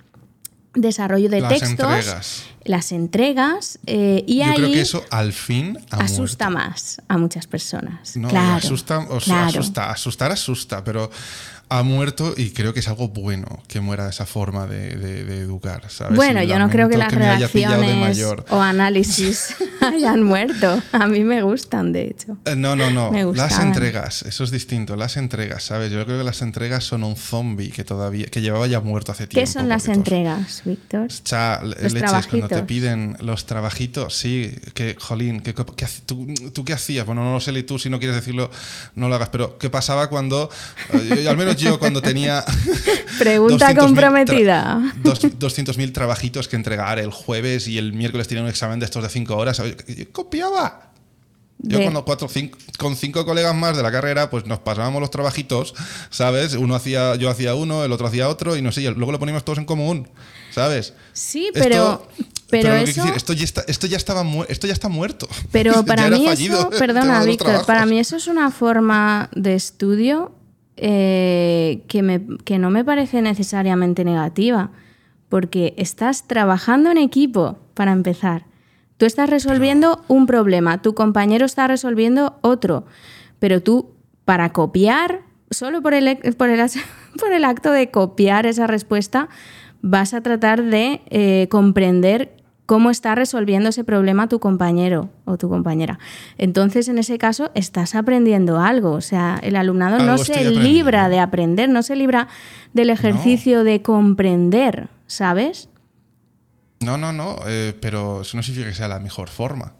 [0.80, 2.42] desarrollo de Las textos, entregas.
[2.64, 6.68] las entregas, eh, y Yo ahí creo que eso al fin ha asusta muerto.
[6.70, 8.16] más a muchas personas.
[8.16, 9.48] No, claro, asusta, o sea, claro.
[9.60, 11.10] asusta, asustar asusta, pero
[11.70, 15.38] ha muerto y creo que es algo bueno que muera esa forma de, de- de
[15.40, 16.16] educar, ¿sabes?
[16.16, 18.44] Bueno, yo no creo que las redacciones mayor.
[18.50, 20.82] o análisis hayan muerto.
[20.92, 22.38] A mí me gustan, de hecho.
[22.46, 23.10] Eh, No, no, no.
[23.10, 24.96] Me Las entregas, eso es distinto.
[24.96, 25.92] Las entregas, ¿sabes?
[25.92, 29.26] Yo creo que las entregas son un zombie que todavía, que llevaba ya muerto hace
[29.26, 29.40] tiempo.
[29.46, 31.08] ¿Qué son las entregas, Víctor?
[31.08, 32.62] Cha, Los leches, cuando te trabajitos.
[32.62, 37.04] piden los trabajitos, sí, que, jolín, que, que tú, ¿tú qué hacías?
[37.04, 38.50] Bueno, no lo sé, y tú si no quieres decirlo,
[38.94, 40.48] no lo hagas, pero ¿qué pasaba cuando,
[40.92, 42.44] eh, yo- al menos yo cuando tenía...
[43.18, 44.78] Pregunta 200.000 comprometida.
[45.02, 48.84] tra- dos- 200.000 trabajitos que entregar el jueves y el miércoles tenía un examen de
[48.86, 49.58] estos de 5 horas.
[49.58, 50.84] Yo copiaba.
[51.60, 55.00] Yo con, los cuatro, cinco, con cinco colegas más de la carrera, pues nos pasábamos
[55.00, 55.74] los trabajitos,
[56.08, 56.54] ¿sabes?
[56.54, 59.44] Uno hacía, yo hacía uno, el otro hacía otro, y no sé, luego lo poníamos
[59.44, 60.08] todos en común,
[60.52, 60.94] ¿sabes?
[61.12, 62.08] Sí, pero, Esto-
[62.48, 65.28] pero, que eso, decir, esto, ya está, esto, ya estaba esto ya está muerto.
[65.50, 70.30] pero para mí fallido eso, perdona, Víctor, para mí eso es una forma de estudio
[70.80, 74.70] eh, que, me, que no me parece necesariamente negativa,
[75.28, 78.46] porque estás trabajando en equipo, para empezar.
[78.96, 82.86] Tú estás resolviendo un problema, tu compañero está resolviendo otro,
[83.38, 86.60] pero tú para copiar, solo por el, por el,
[87.20, 89.28] por el acto de copiar esa respuesta,
[89.80, 92.37] vas a tratar de eh, comprender
[92.68, 95.98] cómo está resolviendo ese problema tu compañero o tu compañera.
[96.36, 98.92] Entonces, en ese caso, estás aprendiendo algo.
[98.92, 102.28] O sea, el alumnado Algo no se libra de aprender, no se libra
[102.74, 105.70] del ejercicio de comprender, ¿sabes?
[106.80, 109.72] No, no, no, eh, pero eso no significa que sea la mejor forma.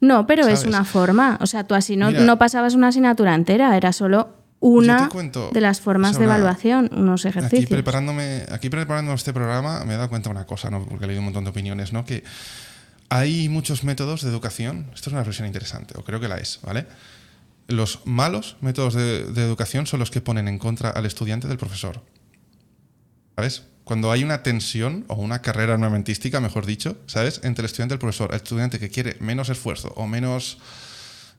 [0.00, 1.36] No, pero es una forma.
[1.40, 2.20] O sea, tú así no, Mira.
[2.20, 6.24] no pasabas una asignatura entera, era solo una cuento, de las formas o sea, de
[6.26, 7.70] evaluación, unos Aquí ejercicios.
[7.70, 10.84] preparándome, aquí preparando este programa me he dado cuenta de una cosa, ¿no?
[10.84, 12.04] porque he leído un montón de opiniones, ¿no?
[12.04, 12.22] que
[13.08, 16.60] hay muchos métodos de educación, esto es una reflexión interesante, o creo que la es,
[16.62, 16.86] ¿vale?
[17.66, 21.56] Los malos métodos de, de educación son los que ponen en contra al estudiante del
[21.56, 22.02] profesor.
[23.36, 23.64] ¿Sabes?
[23.84, 27.40] Cuando hay una tensión o una carrera armamentística, mejor dicho, ¿sabes?
[27.42, 30.58] Entre el estudiante y el profesor, el estudiante que quiere menos esfuerzo o menos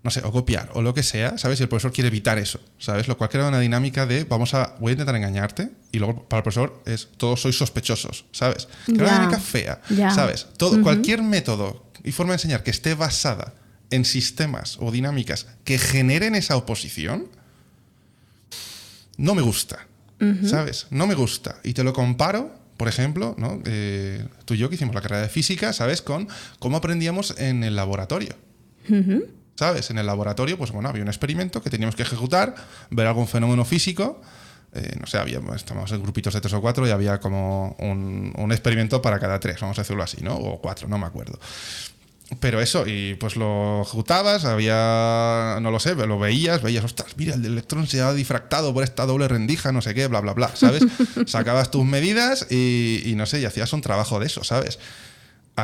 [0.03, 1.59] no sé, o copiar, o lo que sea, ¿sabes?
[1.59, 3.07] Y el profesor quiere evitar eso, ¿sabes?
[3.07, 6.39] Lo cual crea una dinámica de, vamos a, voy a intentar engañarte, y luego para
[6.39, 8.67] el profesor es, todos sois sospechosos, ¿sabes?
[8.85, 9.81] Crea Ya, una dinámica fea.
[10.13, 10.47] ¿sabes?
[10.57, 13.53] Todo, Cualquier método y forma de enseñar que esté basada
[13.91, 17.27] en sistemas o dinámicas que generen esa oposición,
[19.17, 19.87] no me gusta,
[20.45, 20.87] ¿sabes?
[20.89, 21.59] No me gusta.
[21.63, 23.61] Y te lo comparo, por ejemplo, ¿no?
[23.65, 26.01] Eh, tú y yo que hicimos la carrera de física, ¿sabes?
[26.01, 28.35] Con cómo aprendíamos en el laboratorio.
[29.55, 29.89] ¿Sabes?
[29.91, 32.55] En el laboratorio, pues bueno, había un experimento que teníamos que ejecutar,
[32.89, 34.21] ver algún fenómeno físico.
[34.73, 38.33] eh, no sé, había, estábamos en grupitos de tres o cuatro y había como un,
[38.37, 40.35] un experimento para cada tres, vamos a decirlo así, ¿no?
[40.35, 41.39] O cuatro, no me acuerdo.
[42.39, 47.35] Pero eso, y pues lo ejecutabas, había, no lo sé, lo veías, veías, ostras, mira,
[47.35, 50.49] el electrón se ha difractado por esta doble rendija, no sé qué, bla, bla, bla,
[50.55, 50.81] ¿sabes?
[51.25, 54.79] Sacabas tus medidas y, y no sé, y hacías un trabajo de eso, ¿sabes?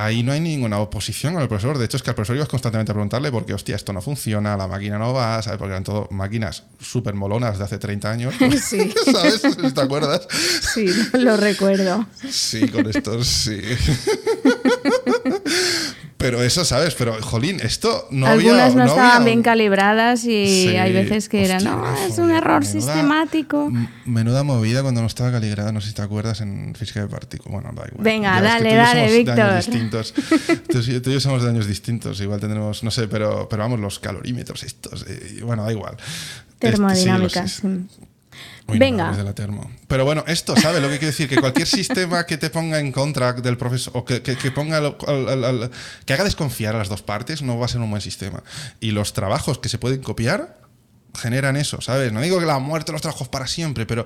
[0.03, 1.77] Ahí no hay ninguna oposición con el profesor.
[1.77, 4.57] De hecho, es que al profesor ibas constantemente a preguntarle porque, hostia, esto no funciona,
[4.57, 5.57] la máquina no va, ¿sabes?
[5.57, 8.33] Porque eran todo máquinas súper molonas de hace 30 años.
[8.67, 8.93] Sí.
[9.12, 9.41] ¿Sabes?
[9.73, 10.27] ¿Te acuerdas?
[10.73, 12.05] Sí, lo recuerdo.
[12.29, 13.62] Sí, con estos, sí.
[16.17, 16.95] Pero eso, ¿sabes?
[16.95, 18.65] Pero, jolín, esto no había...
[18.65, 22.19] Algunas no, estaban había- bien calibradas y Sí, hay veces que eran, no, es joder,
[22.21, 23.71] un error menuda- sistemático.
[24.06, 27.62] Menuda movida cuando no estaba calibrada, no sé si te acuerdas, en física de partículas.
[27.62, 28.03] Bueno, da igual.
[28.03, 29.56] Venga, es dale, dale, Víctor.
[29.58, 30.13] distintos.
[30.71, 32.19] Tú, y- tú y yo somos de años distintos.
[32.19, 35.06] Igual tendremos, no sé, pero, pero vamos, los calorímetros estos.
[35.08, 35.97] eh, bueno, da igual.
[35.97, 37.51] Este, Termodinámicas.
[37.51, 38.01] sí, los- sí.
[38.67, 39.03] Uy, no, Venga.
[39.06, 39.71] hables de la termo.
[39.88, 40.82] Pero bueno, esto, ¿sabes?
[40.82, 44.03] Lo que quiero decir, que cualquier sistema que te ponga en contra del profesor, o
[44.03, 45.71] que, que- que ponga al- al- al-
[46.06, 48.43] que haga desconfiar a las dos partes, no va a ser un buen sistema.
[48.82, 50.58] Y los trabajos que se pueden copiar
[51.15, 52.12] generan eso, ¿sabes?
[52.12, 54.06] No digo que la muerte los trabajos para siempre, pero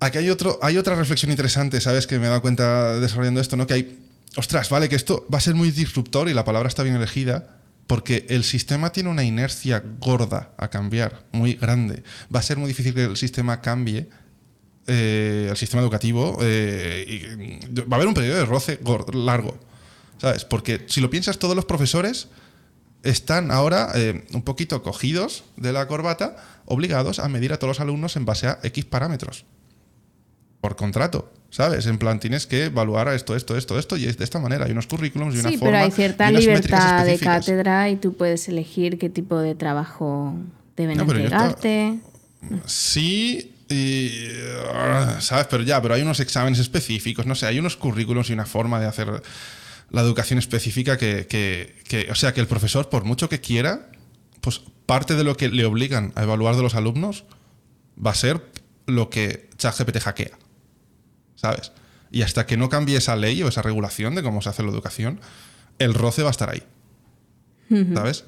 [0.00, 2.06] aquí hay, otro, hay otra reflexión interesante, ¿sabes?
[2.06, 3.66] Que me he dado cuenta desarrollando esto, ¿no?
[3.66, 3.98] Que hay,
[4.36, 7.58] ostras, vale, que esto va a ser muy disruptor y la palabra está bien elegida,
[7.86, 12.02] porque el sistema tiene una inercia gorda a cambiar, muy grande.
[12.34, 14.08] Va a ser muy difícil que el sistema cambie,
[14.86, 18.78] eh, el sistema educativo, eh, y va a haber un periodo de roce
[19.12, 19.58] largo,
[20.18, 20.44] ¿sabes?
[20.44, 22.28] Porque si lo piensas, todos los profesores
[23.02, 27.80] están ahora eh, un poquito cogidos de la corbata, obligados a medir a todos los
[27.80, 29.44] alumnos en base a X parámetros.
[30.62, 31.86] Por contrato, ¿sabes?
[31.86, 34.64] En plan, tienes que evaluar a esto, esto, esto, esto, y es de esta manera.
[34.64, 35.70] Hay unos currículums y una Sí, forma.
[35.72, 40.34] pero hay cierta libertad de cátedra y tú puedes elegir qué tipo de trabajo
[40.76, 40.96] deben
[42.40, 42.60] No.
[42.66, 44.10] Sí, y,
[45.20, 45.46] ¿sabes?
[45.48, 48.80] Pero ya, pero hay unos exámenes específicos, no sé, hay unos currículums y una forma
[48.80, 49.22] de hacer
[49.90, 53.90] la educación específica que, que- que- o sea, que el profesor, por mucho que quiera,
[54.40, 57.24] pues parte de lo que le obligan a evaluar de los alumnos
[58.04, 58.44] va a ser
[58.86, 60.30] lo que ChatGPT hackea,
[61.44, 61.72] ¿sabes?
[62.10, 64.70] Y hasta que no cambie esa ley o esa regulación de cómo se hace la
[64.70, 65.20] educación,
[65.78, 66.62] el roce va a estar ahí,
[67.94, 68.24] ¿sabes?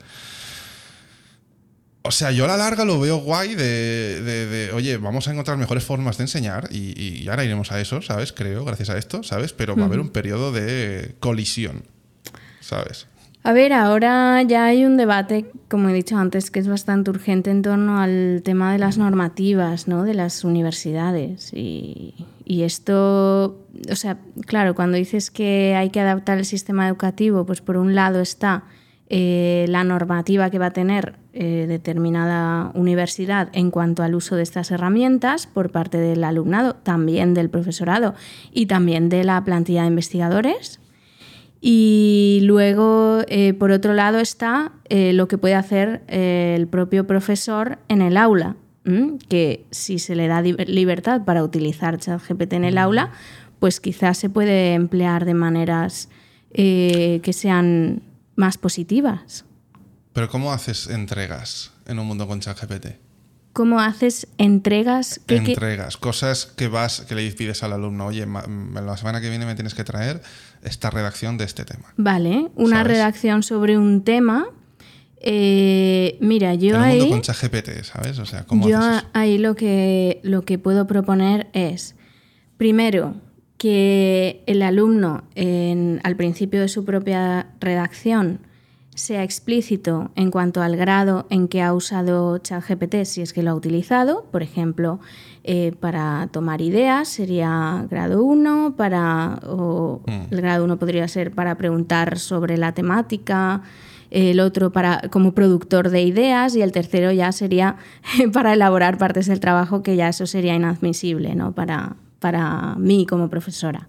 [2.02, 5.32] O sea, yo a la larga lo veo guay de, de- de, oye, vamos a
[5.32, 8.32] encontrar mejores formas de enseñar y, y ahora iremos a eso, ¿sabes?
[8.32, 9.52] Creo, gracias a esto, ¿sabes?
[9.52, 11.82] Pero va a haber un periodo de colisión,
[12.60, 13.06] ¿sabes?
[13.42, 17.50] A ver, ahora ya hay un debate, como he dicho antes, que es bastante urgente
[17.50, 20.02] en torno al tema de las normativas, ¿no?
[20.04, 21.52] De las universidades.
[21.52, 22.14] Y,
[22.48, 27.60] y esto, o sea, claro, cuando dices que hay que adaptar el sistema educativo, pues
[27.60, 28.62] por un lado está
[29.08, 34.44] eh, la normativa que va a tener eh, determinada universidad en cuanto al uso de
[34.44, 38.14] estas herramientas por parte del alumnado, también del profesorado
[38.52, 40.78] y también de la plantilla de investigadores.
[41.60, 48.02] Y luego, eh, por otro lado, está lo que puede hacer el propio profesor en
[48.02, 48.54] el aula,
[48.86, 49.18] ¿m?
[49.28, 53.12] que si se le da libertad para utilizar ChatGPT en el aula,
[53.58, 56.08] pues quizás se puede emplear de maneras
[56.52, 58.02] eh, que sean
[58.36, 59.44] más positivas.
[60.12, 62.86] Pero ¿cómo haces entregas en un mundo con ChatGPT?
[63.52, 65.18] ¿Cómo haces entregas?
[65.26, 69.20] ¿Qué- qué- Entregas, cosas que vas, que le pides al alumno, oye, ma- la semana
[69.22, 70.20] que viene me tienes que traer
[70.62, 71.92] esta redacción de este tema.
[71.96, 72.92] Vale, una ¿Sabes?
[72.92, 74.46] redacción sobre un tema.
[75.20, 78.18] Eh, mira, yo un ahí, mundo con ChatGPT, ¿sabes?
[78.18, 79.08] O sea, ¿cómo yo haces eso?
[79.14, 81.96] ahí lo que, lo que puedo proponer es,
[82.56, 83.14] primero,
[83.58, 88.40] que el alumno en- al principio de su propia redacción
[88.94, 93.50] sea explícito en cuanto al grado en que ha usado ChatGPT, si es que lo
[93.50, 94.24] ha utilizado.
[94.30, 95.00] Por ejemplo,
[95.44, 100.00] eh, para tomar ideas sería grado 1, para, o
[100.30, 103.62] el grado 1 podría ser para preguntar sobre la temática,
[104.10, 107.76] el otro para, como productor de ideas y el tercero ya sería
[108.32, 111.52] para elaborar partes del trabajo, que ya eso sería inadmisible ¿no?
[111.52, 113.88] para, para mí como profesora.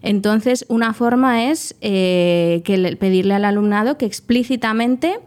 [0.00, 5.18] Entonces, una forma es eh, que le- pedirle al alumnado que explícitamente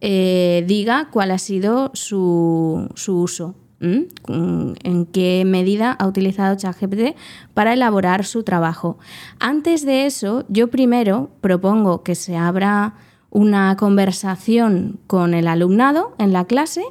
[0.00, 3.54] eh, diga cuál ha sido su, su uso.
[3.80, 7.16] Mm, en qué medida ha utilizado ChatGPT
[7.52, 8.98] para elaborar su trabajo.
[9.40, 12.94] Antes de eso, yo primero propongo que se abra
[13.34, 16.82] una conversación con el alumnado en la clase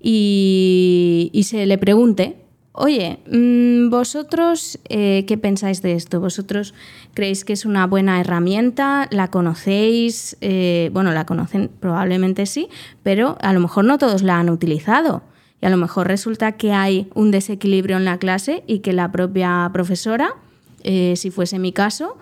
[0.00, 2.36] y, se le pregunte,
[2.72, 6.20] oye, mm, vosotros, eh, ¿qué pensáis de esto?
[6.20, 6.74] ¿Vosotros
[7.12, 9.08] creéis que es una buena herramienta?
[9.10, 10.38] ¿La conocéis?
[10.40, 12.68] Eh, bueno, la conocen probablemente sí,
[13.02, 15.22] pero a lo mejor no todos la han utilizado.
[15.60, 19.12] Y a lo mejor resulta que hay un desequilibrio en la clase y que la
[19.12, 20.34] propia profesora,
[20.82, 22.16] eh, si fuese mi caso,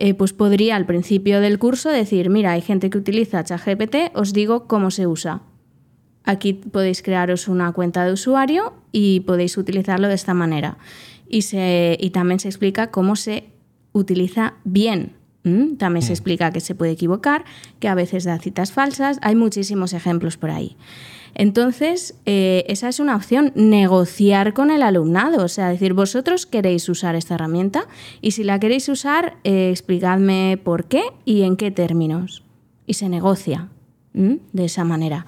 [0.00, 4.32] eh, pues podría al principio del curso decir, mira, hay gente que utiliza ChatGPT, os
[4.32, 5.42] digo cómo se usa.
[6.22, 10.78] Aquí podéis crearos una cuenta de usuario y podéis utilizarlo de esta manera.
[11.28, 13.48] Y, se, y también se explica cómo se
[13.92, 15.16] utiliza bien.
[15.78, 17.44] También se explica que se puede equivocar,
[17.80, 19.18] que a veces da citas falsas.
[19.22, 20.76] Hay muchísimos ejemplos por ahí.
[21.34, 26.88] Entonces, eh, esa es una opción, negociar con el alumnado, o sea, decir, vosotros queréis
[26.88, 27.86] usar esta herramienta
[28.20, 32.42] y si la queréis usar, eh, explicadme por qué y en qué términos.
[32.86, 33.68] Y se negocia
[34.14, 34.38] ¿m?
[34.52, 35.26] de esa manera.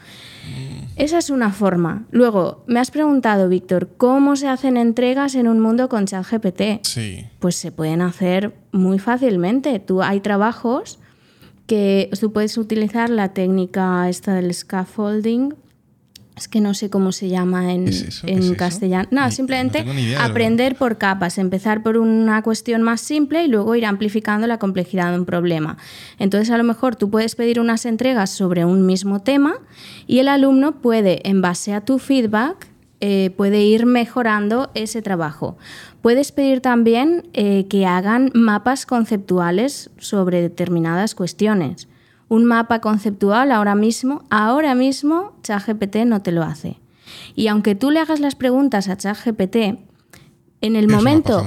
[0.97, 2.05] Esa es una forma.
[2.11, 6.85] Luego, me has preguntado, Víctor, ¿cómo se hacen entregas en un mundo con ChatGPT?
[6.85, 7.27] Sí.
[7.39, 9.79] Pues se pueden hacer muy fácilmente.
[9.79, 10.99] Tú hay trabajos
[11.67, 15.55] que tú puedes utilizar la técnica esta del scaffolding.
[16.37, 18.27] Es que no sé cómo se llama en, ¿Qué es eso?
[18.27, 19.09] ¿Qué en es castellano.
[19.11, 23.49] No, Ni- simplemente no idea, aprender por capas, empezar por una cuestión más simple y
[23.49, 25.77] luego ir amplificando la complejidad de un problema.
[26.19, 29.57] Entonces, a lo mejor tú puedes pedir unas entregas sobre un mismo tema
[30.07, 32.69] y el alumno puede, en base a tu feedback,
[33.03, 35.57] eh, puede ir mejorando ese trabajo.
[36.01, 41.89] Puedes pedir también eh, que hagan mapas conceptuales sobre determinadas cuestiones.
[42.31, 46.79] Un mapa conceptual ahora mismo, ahora mismo ChatGPT no te lo hace.
[47.35, 49.57] Y aunque tú le hagas las preguntas a ChatGPT,
[50.63, 51.43] en el Es momento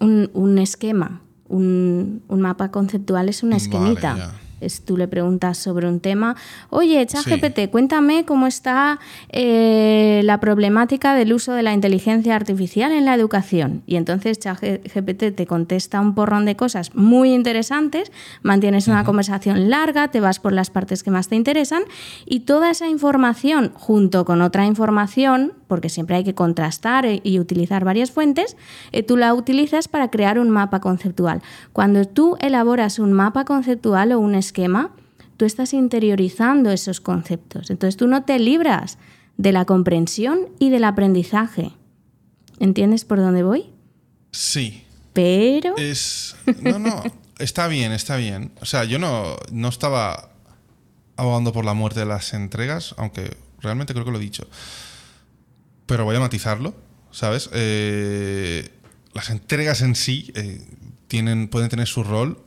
[0.00, 4.34] un, un esquema, un, un mapa conceptual es una esquemita.
[4.60, 6.34] Es, tú le preguntas sobre un tema,
[6.70, 13.04] oye, ChatGPT, cuéntame cómo está eh, la problemática del uso de la inteligencia artificial en
[13.04, 13.82] la educación.
[13.86, 18.10] Y entonces ChatGPT te contesta un porrón de cosas muy interesantes,
[18.42, 21.82] mantienes una conversación larga, te vas por las partes que más te interesan
[22.24, 27.38] y toda esa información junto con otra información, porque siempre hay que contrastar e- y
[27.40, 28.56] utilizar varias fuentes,
[28.92, 31.42] eh, tú la utilizas para crear un mapa conceptual.
[31.72, 34.94] Cuando tú elaboras un mapa conceptual o un esquema,
[35.36, 37.70] tú estás interiorizando esos conceptos.
[37.70, 38.98] Entonces tú no te libras
[39.36, 41.72] de la comprensión y del aprendizaje.
[42.58, 43.66] ¿Entiendes por dónde voy?
[44.32, 44.84] Sí.
[45.12, 45.76] Pero...
[45.76, 46.36] Es.
[46.62, 47.02] No, no.
[47.38, 48.52] Está bien, está bien.
[48.60, 50.30] O sea, yo no, no estaba
[51.16, 54.48] abogando por la muerte de las entregas, aunque realmente creo que lo he dicho.
[55.84, 56.74] Pero voy a matizarlo,
[57.10, 57.50] ¿sabes?
[57.52, 58.70] Eh,
[59.12, 60.66] las entregas en sí eh,
[61.08, 62.42] tienen, pueden tener su rol.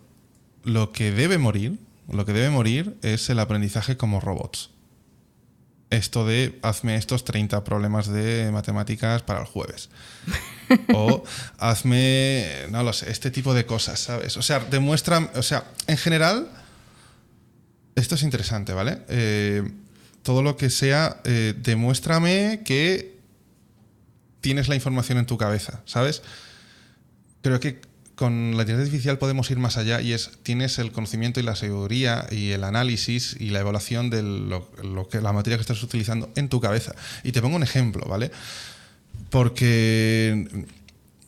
[0.63, 1.79] Lo que debe morir,
[2.12, 4.72] lo que debe morir es el aprendizaje como robots.
[5.89, 9.89] Esto de hazme estos 30 problemas de matemáticas para el jueves.
[10.93, 11.24] o
[11.58, 14.38] hazme, no lo sé, este tipo de cosas, ¿sabes?
[14.38, 16.48] O sea, demuestra, o sea, en general,
[17.95, 19.00] esto es interesante, ¿vale?
[19.08, 19.63] Eh,
[20.22, 23.19] todo lo que sea, eh, demuéstrame que
[24.41, 26.22] tienes la información en tu cabeza, ¿sabes?
[27.41, 27.82] Creo que
[28.19, 31.55] con la inteligencia artificial podemos ir más allá y es, tienes el conocimiento y la
[31.55, 35.82] sabiduría y el análisis y la evaluación de lo, lo que, la materia que estás
[35.84, 36.93] utilizando en tu cabeza.
[37.23, 38.29] Y te pongo un ejemplo, ¿vale?
[39.29, 40.65] Porque,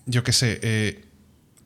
[0.06, 1.06] yo qué sé, eh,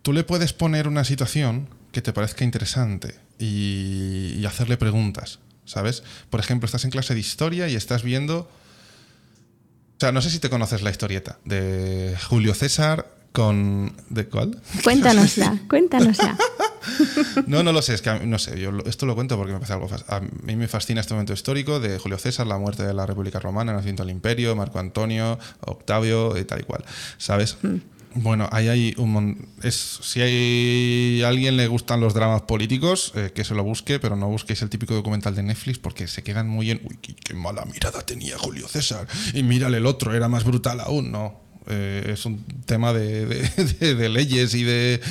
[0.04, 6.04] tú le puedes poner una situación que te parezca interesante y, y hacerle preguntas, ¿sabes?
[6.30, 8.42] Por ejemplo, estás en clase de historia y estás viendo...
[8.42, 13.94] O sea, no sé si te conoces la historieta de Julio César con...
[14.10, 14.62] ¿De cuál?
[14.84, 16.38] Cuéntanosla, cuéntanosla.
[17.48, 19.60] No, no lo sé, es que mí- no sé, yo esto lo cuento porque me
[19.60, 22.94] parece algo A mí me fascina este momento histórico de Julio César, la muerte de
[22.94, 26.86] la República Romana, el nacimiento del Imperio, Marco Antonio, Octavio y tal y cual,
[27.18, 27.58] ¿sabes?
[28.18, 33.12] Bueno, ahí hay un mon- es Si hay a alguien le gustan los dramas políticos,
[33.16, 36.24] eh, que se lo busque, pero no busquéis el típico documental de Netflix porque se
[36.24, 36.80] quedan muy en.
[36.86, 39.06] Uy, qué, qué mala mirada tenía Julio César.
[39.34, 41.12] Y mírale el otro, era más brutal aún.
[41.12, 41.42] No.
[41.68, 45.02] Eh, es un tema de, leyes y de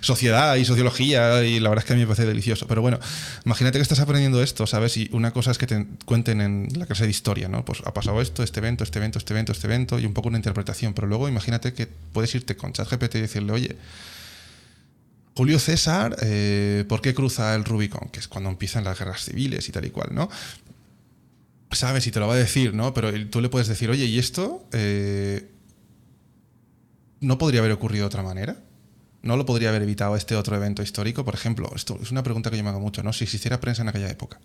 [0.00, 2.66] sociedad y sociología y la verdad es que a mí me parece delicioso.
[2.66, 2.98] Pero bueno,
[3.44, 4.96] imagínate que estás aprendiendo esto, ¿sabes?
[4.96, 7.64] Y una cosa es que te cuenten en la clase de historia, ¿no?
[7.64, 10.28] Pues ha pasado esto, este evento, este evento, este evento, este evento y un poco
[10.28, 10.94] una interpretación.
[10.94, 13.76] Pero luego imagínate que puedes irte con ChatGPT y decirle, oye,
[15.36, 18.08] Julio César, eh, ¿por qué cruza el Rubicón?
[18.10, 20.28] Que es cuando empiezan las guerras civiles y tal y cual, ¿no?
[21.72, 22.94] Sabes, y te lo va a decir, ¿no?
[22.94, 25.50] Pero tú le puedes decir, oye, ¿y esto eh,
[27.24, 28.56] no podría haber ocurrido de otra manera?
[29.22, 31.24] ¿No lo podría haber evitado este otro evento histórico?
[31.24, 33.12] Por ejemplo, esto es una pregunta que yo me hago mucho, ¿no?
[33.12, 34.38] Si existiera prensa en aquella época.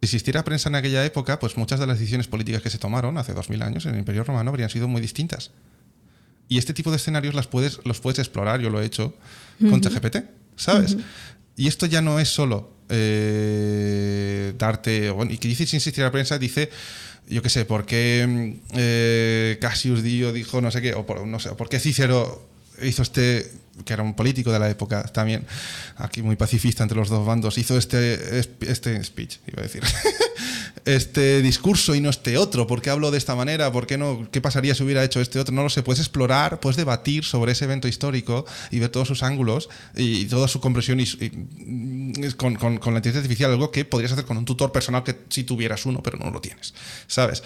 [0.00, 3.16] Si existiera prensa en aquella época, pues muchas de las decisiones políticas que se tomaron
[3.16, 5.50] hace 2000 años en el Imperio Romano habrían sido muy distintas.
[6.48, 9.14] Y este tipo de escenarios las puedes, los puedes explorar, yo lo he hecho
[9.58, 10.18] con ChatGPT,
[10.56, 10.96] ¿sabes?
[11.56, 15.10] Y esto ya no es solo eh, darte.
[15.10, 16.70] Bueno, y que dice si insistir la prensa, dice,
[17.28, 21.26] yo qué sé, por qué mm, eh, Cassius Dio dijo no sé qué, o por,
[21.26, 22.48] no sé, por qué Cícero
[22.82, 23.50] hizo este,
[23.84, 25.46] que era un político de la época también,
[25.96, 29.82] aquí muy pacifista entre los dos bandos, hizo este, este speech, iba a decir.
[30.84, 32.66] este discurso y no este otro?
[32.66, 33.70] ¿Por qué hablo de esta manera?
[33.72, 34.28] ¿Por qué no?
[34.30, 35.54] ¿Qué pasaría si hubiera hecho este otro?
[35.54, 35.82] No lo sé.
[35.82, 40.48] Puedes explorar, puedes debatir sobre ese evento histórico y ver todos sus ángulos y, toda
[40.48, 44.36] su compresión y, y- con, con- con la inteligencia artificial, algo que podrías hacer con
[44.36, 46.74] un tutor personal que si tuvieras uno, pero no lo tienes,
[47.06, 47.42] ¿sabes?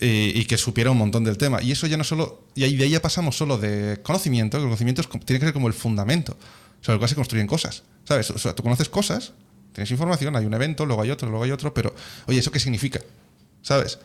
[0.00, 1.62] Y que supiera un montón del tema.
[1.62, 2.46] Y eso ya no solo.
[2.54, 5.52] Y ahí de ahí ya pasamos solo de conocimiento, que el conocimiento tiene que ser
[5.52, 6.36] como el fundamento
[6.80, 7.84] sobre el cual se construyen cosas.
[8.04, 8.30] ¿Sabes?
[8.30, 9.32] O sea, tú conoces cosas,
[9.72, 11.94] tienes información, hay un evento, luego hay otro, luego hay otro, pero,
[12.26, 13.00] oye, ¿eso qué significa?
[13.62, 14.00] ¿Sabes?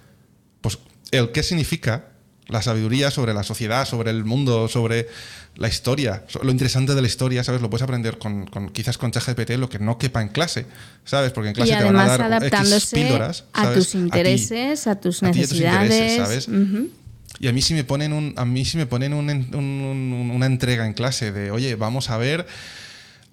[0.61, 0.77] Pues
[1.11, 2.11] el qué significa
[2.49, 5.07] la sabiduría sobre la sociedad, sobre el mundo, sobre
[5.55, 7.61] la historia, lo interesante de la historia, ¿sabes?
[7.61, 10.65] Lo puedes aprender con, con- quizás con ChatGPT, lo que no quepa en clase,
[11.03, 11.31] ¿sabes?
[11.31, 14.95] Porque en clase y te van a dar X adaptándose píldoras, a tus intereses, a
[14.99, 16.43] tus a ti y a tus intereses, necesidades.
[16.45, 16.47] ¿sabes?
[17.39, 20.45] Y a mí si me ponen un, a mí si me ponen un- un- una
[20.45, 22.45] entrega en clase de, oye, vamos a ver,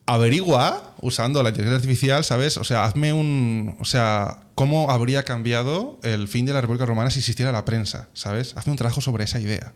[0.06, 2.56] averigua usando la inteligencia artificial, ¿sabes?
[2.56, 7.10] O sea, hazme un, o sea, cómo habría cambiado el fin de la República Romana
[7.10, 8.54] si existiera la prensa, ¿sabes?
[8.56, 9.72] Hazme un trabajo sobre esa idea.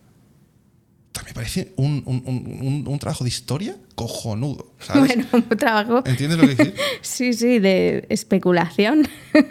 [1.26, 5.02] Me parece un, un- un- un- trabajo de historia cojonudo, ¿sabes?
[5.16, 6.02] Bueno, un trabajo.
[6.06, 6.74] ¿Entiendes lo que decir?
[7.02, 9.06] Sí, sí, de especulación.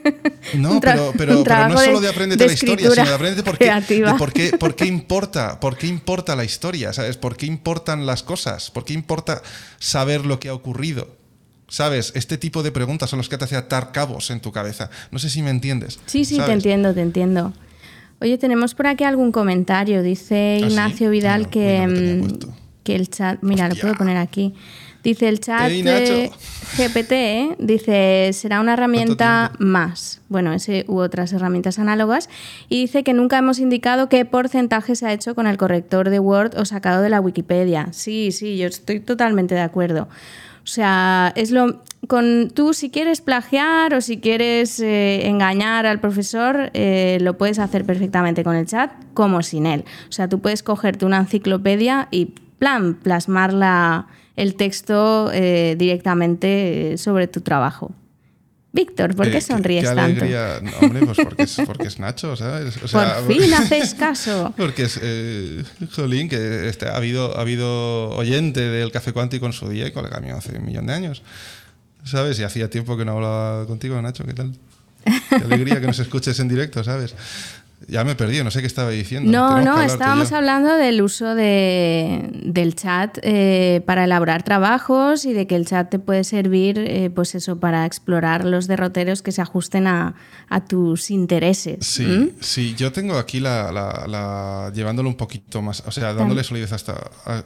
[0.54, 3.14] No, pero, pero, pero no es solo de- de aprenderte de la historia, sino de
[3.14, 7.18] aprenderte por qué, de por qué, por qué importa, por qué importa la historia, ¿sabes?
[7.18, 8.72] ¿Por qué importan las cosas?
[8.72, 9.42] ¿Por qué importa
[9.78, 11.17] saber lo que ha ocurrido?
[11.68, 12.14] ¿Sabes?
[12.16, 14.90] Este tipo de preguntas son los que te hacen atar cabos en tu cabeza.
[15.12, 16.00] No sé si me entiendes.
[16.06, 17.54] Sí, sí, te entiendo, te entiendo.
[18.22, 20.02] Oye, tenemos por aquí algún comentario.
[20.02, 20.74] Dice ¿Ah, sí?
[20.74, 22.40] Ignacio Vidal que, no tenía mm,
[22.84, 23.40] que el chat.
[23.42, 24.54] Mira, lo puedo poner aquí.
[25.04, 26.38] Dice el chat Ey, de Nacho.
[26.78, 27.56] GPT, ¿eh?
[27.60, 30.22] dice, será una herramienta más.
[30.28, 32.30] Bueno, ese u otras herramientas análogas.
[32.70, 36.20] Y dice que nunca hemos indicado qué porcentaje se ha hecho con el corrector de
[36.20, 37.90] Word o sacado de la Wikipedia.
[37.92, 40.10] Sí, sí, yo estoy totalmente de acuerdo.
[40.68, 41.82] O sea, es lo.
[42.10, 47.58] Con, tú, si quieres plagiar o si quieres eh, engañar al profesor, eh, lo puedes
[47.58, 49.86] hacer perfectamente con el chat, como sin él.
[50.10, 56.94] O sea, tú puedes cogerte una enciclopedia y, plan, plasmar la- el texto eh, directamente
[56.94, 57.92] eh, sobre tu trabajo.
[58.78, 60.02] Víctor, ¿por qué Eh, sonríes qué tanto?
[60.02, 60.60] alegría.
[60.62, 62.78] No, hombre, pues porque es, porque es Nacho, ¿sabes?
[62.84, 64.54] O sea, Por fin haces caso.
[64.56, 65.64] Porque es, eh,
[65.96, 69.92] jolín, que este, ha, habido, ha habido oyente del Café Cuántico en su día y
[69.92, 71.24] colega mío hace un millón de años.
[72.06, 72.40] ¿Sabes?
[72.40, 74.54] Y hacía tiempo que no hablaba contigo, Nacho, ¿qué tal?
[75.30, 77.16] Qué alegría que nos escuches en directo, ¿sabes?
[77.88, 79.32] Ya me he perdido, no sé qué estaba diciendo.
[79.32, 85.46] No, no, estábamos hablando del uso de, del chat eh, para elaborar trabajos y de
[85.46, 89.42] que el chat te puede servir, eh, pues eso, para explorar los derroteros que se
[89.42, 90.16] ajusten a,
[90.50, 91.86] a tus intereses.
[91.86, 96.44] Sí, sí, yo tengo aquí la, la- la- llevándolo un poquito más, o sea, dándole
[96.44, 96.96] solidez hasta...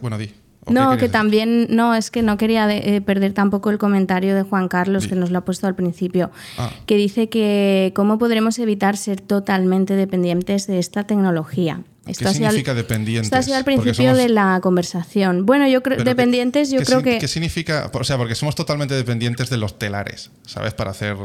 [0.02, 0.32] bueno, di.
[0.62, 3.78] ¿O qué No, que también, no, es que no quería de- eh, perder tampoco el
[3.78, 5.10] comentario de Juan Carlos, Sí.
[5.10, 6.72] que nos lo ha puesto al principio, Ah.
[6.86, 11.82] que dice que cómo podremos evitar ser totalmente dependientes de esta tecnología.
[12.08, 13.28] Esto ¿Qué al- significa dependientes?
[13.28, 15.46] Esto ha sido al principio somos- de la conversación.
[15.46, 17.92] Bueno, yo creo dependientes, ¿qué- yo creo que ¿Qué significa?
[17.94, 20.74] O sea, porque somos totalmente dependientes de los telares, ¿sabes?
[20.74, 21.16] Para hacer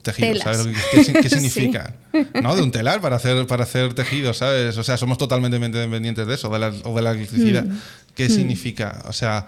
[0.00, 0.56] tejidos, Telas.
[0.56, 0.76] ¿sabes?
[0.90, 1.28] ¿Qué, Sí.
[1.28, 1.94] significa?
[2.42, 2.56] ¿No?
[2.56, 4.76] De un telar para hacer, para hacer tejidos, ¿sabes?
[4.78, 7.64] O sea, somos totalmente dependientes de eso, de la- o de la electricidad.
[7.64, 7.78] Mm.
[8.14, 9.02] ¿Qué significa?
[9.06, 9.46] O sea,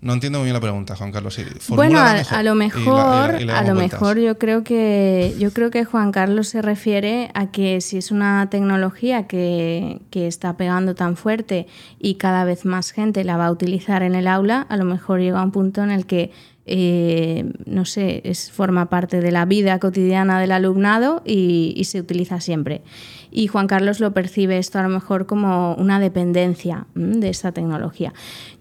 [0.00, 1.38] no entiendo muy bien la pregunta, Juan Carlos.
[1.70, 4.00] Bueno, a, mejor a lo y la- y mejor, la- y le a lo vueltas.
[4.00, 8.10] mejor yo creo que yo creo que Juan Carlos se refiere a que si es
[8.12, 11.66] una tecnología que, que está pegando tan fuerte
[11.98, 15.18] y cada vez más gente la va a utilizar en el aula, a lo mejor
[15.20, 16.30] llega un punto en el que
[16.68, 22.40] eh, no sé, es, forma parte de la vida cotidiana del alumnado y, se utiliza
[22.40, 22.82] siempre.
[23.30, 27.16] Y Juan Carlos lo percibe esto a lo mejor como una dependencia ¿m?
[27.16, 28.12] de esta tecnología.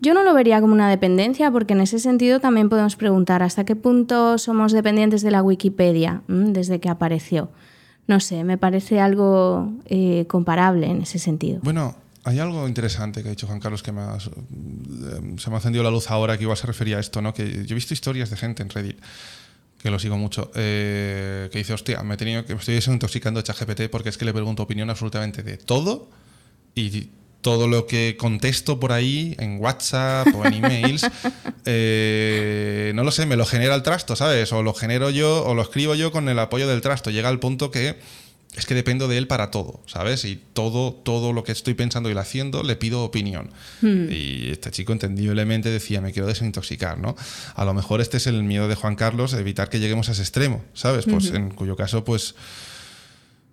[0.02, 3.66] Yo no lo vería como una dependencia porque en ese sentido también podemos preguntar hasta
[3.66, 6.54] qué punto somos dependientes de la Wikipedia ¿m?
[6.54, 7.50] desde que apareció.
[8.08, 11.60] No sé, me parece algo eh, comparable en ese sentido.
[11.62, 11.96] Bueno,
[12.28, 15.60] hay algo interesante que ha dicho Juan Carlos que me ha- eh, se me ha
[15.60, 17.34] encendido la luz ahora que igual se refería a esto, ¿no?
[17.34, 19.00] Que yo he visto historias de gente en Reddit
[19.82, 23.44] que lo sigo mucho, eh, que dice, hostia, me he tenido que estoy desintoxicando de
[23.44, 26.10] ChatGPT porque es que le pregunto opinión absolutamente de todo
[26.74, 27.10] y
[27.42, 31.06] todo lo que contesto por ahí en WhatsApp o en emails,
[31.66, 34.52] eh, no lo sé, me lo genera el trasto, ¿sabes?
[34.52, 37.12] O lo genero yo o lo escribo yo con el apoyo del trasto.
[37.12, 38.00] Llega al punto que
[38.58, 40.26] es que dependo de él para todo, ¿sabes?
[40.26, 43.52] Y todo, todo lo que estoy pensando y lo haciendo, le pido opinión.
[43.84, 47.16] Y este chico entendiblemente decía, me quiero desintoxicar, ¿no?
[47.54, 50.24] A lo mejor este es el miedo de Juan Carlos, evitar que lleguemos a ese
[50.24, 51.06] extremo, ¿sabes?
[51.06, 52.34] Pues en cuyo caso, pues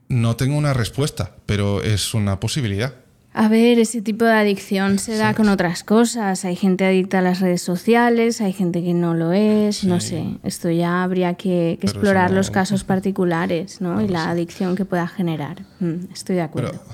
[0.08, 2.94] no tengo una respuesta, pero es una posibilidad.
[3.36, 6.44] A ver, ese tipo de adicción se da con otras cosas.
[6.44, 10.24] Hay gente adicta a las redes sociales, hay gente que no lo es, no sé.
[10.44, 14.00] Esto ya habría que, explorar no- los casos particulares ¿no?
[14.00, 15.62] y la adicción que pueda generar.
[15.80, 16.70] Mm, estoy de acuerdo.
[16.70, 16.84] Pero,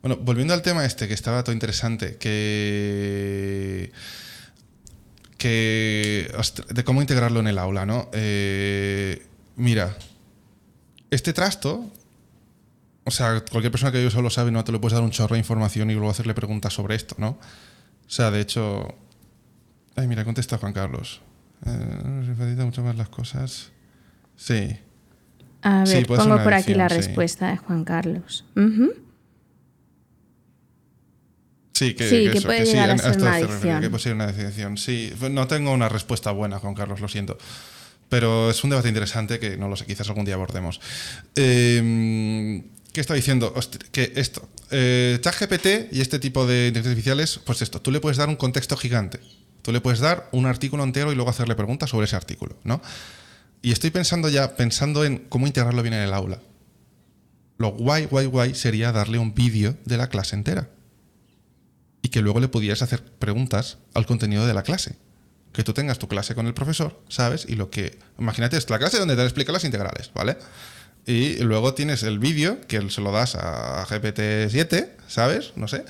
[0.00, 3.92] bueno, volviendo al tema este, que estaba todo interesante, que.
[5.36, 6.30] que
[6.72, 8.08] de cómo integrarlo en el aula, ¿no?
[8.14, 9.22] Eh,
[9.56, 9.94] mira,
[11.10, 11.92] este trasto,
[13.04, 15.34] o sea, cualquier persona que yo solo sabe, no te lo puedes dar un chorro
[15.34, 17.28] de información y luego hacerle preguntas sobre esto, ¿no?
[17.28, 18.94] O sea, de hecho.
[19.94, 21.20] Ay, mira, contesta Juan Carlos.
[21.66, 23.70] Eh, facilita mucho más las cosas.
[24.36, 24.76] Sí.
[25.62, 26.96] A ver, pongo por aquí la sí.
[26.96, 28.44] respuesta de Juan Carlos.
[31.72, 33.80] Sí, que, Sí, que eso, puede llegar a ser una adicción.
[33.80, 34.76] Que puede ser una adicción.
[34.76, 37.36] Sí, no tengo una respuesta buena, Juan Carlos, lo siento.
[38.08, 40.80] Pero es un debate interesante que no lo sé, quizás algún día abordemos.
[41.34, 42.62] Eh,
[42.94, 43.52] ¿Qué está diciendo?
[43.90, 48.18] Que esto, eh, ChatGPT y este tipo de inteligencias artificiales, pues esto, tú le puedes
[48.18, 49.18] dar un contexto gigante.
[49.62, 52.80] Tú le puedes dar un artículo entero y luego hacerle preguntas sobre ese artículo, ¿no?
[53.62, 56.38] Y estoy pensando ya, pensando en cómo integrarlo bien en el aula.
[57.58, 60.70] Lo guay, guay, guay sería darle un vídeo de la clase entera
[62.00, 64.94] y que luego le pudieras hacer preguntas al contenido de la clase.
[65.52, 67.44] Que tú tengas tu clase con el profesor, ¿sabes?
[67.48, 67.98] Y lo que.
[68.20, 70.36] Imagínate, es la clase donde te explica las integrales, ¿vale?
[71.06, 75.52] Y luego tienes el vídeo que se lo das a GPT-7, ¿sabes?
[75.56, 75.84] No sé.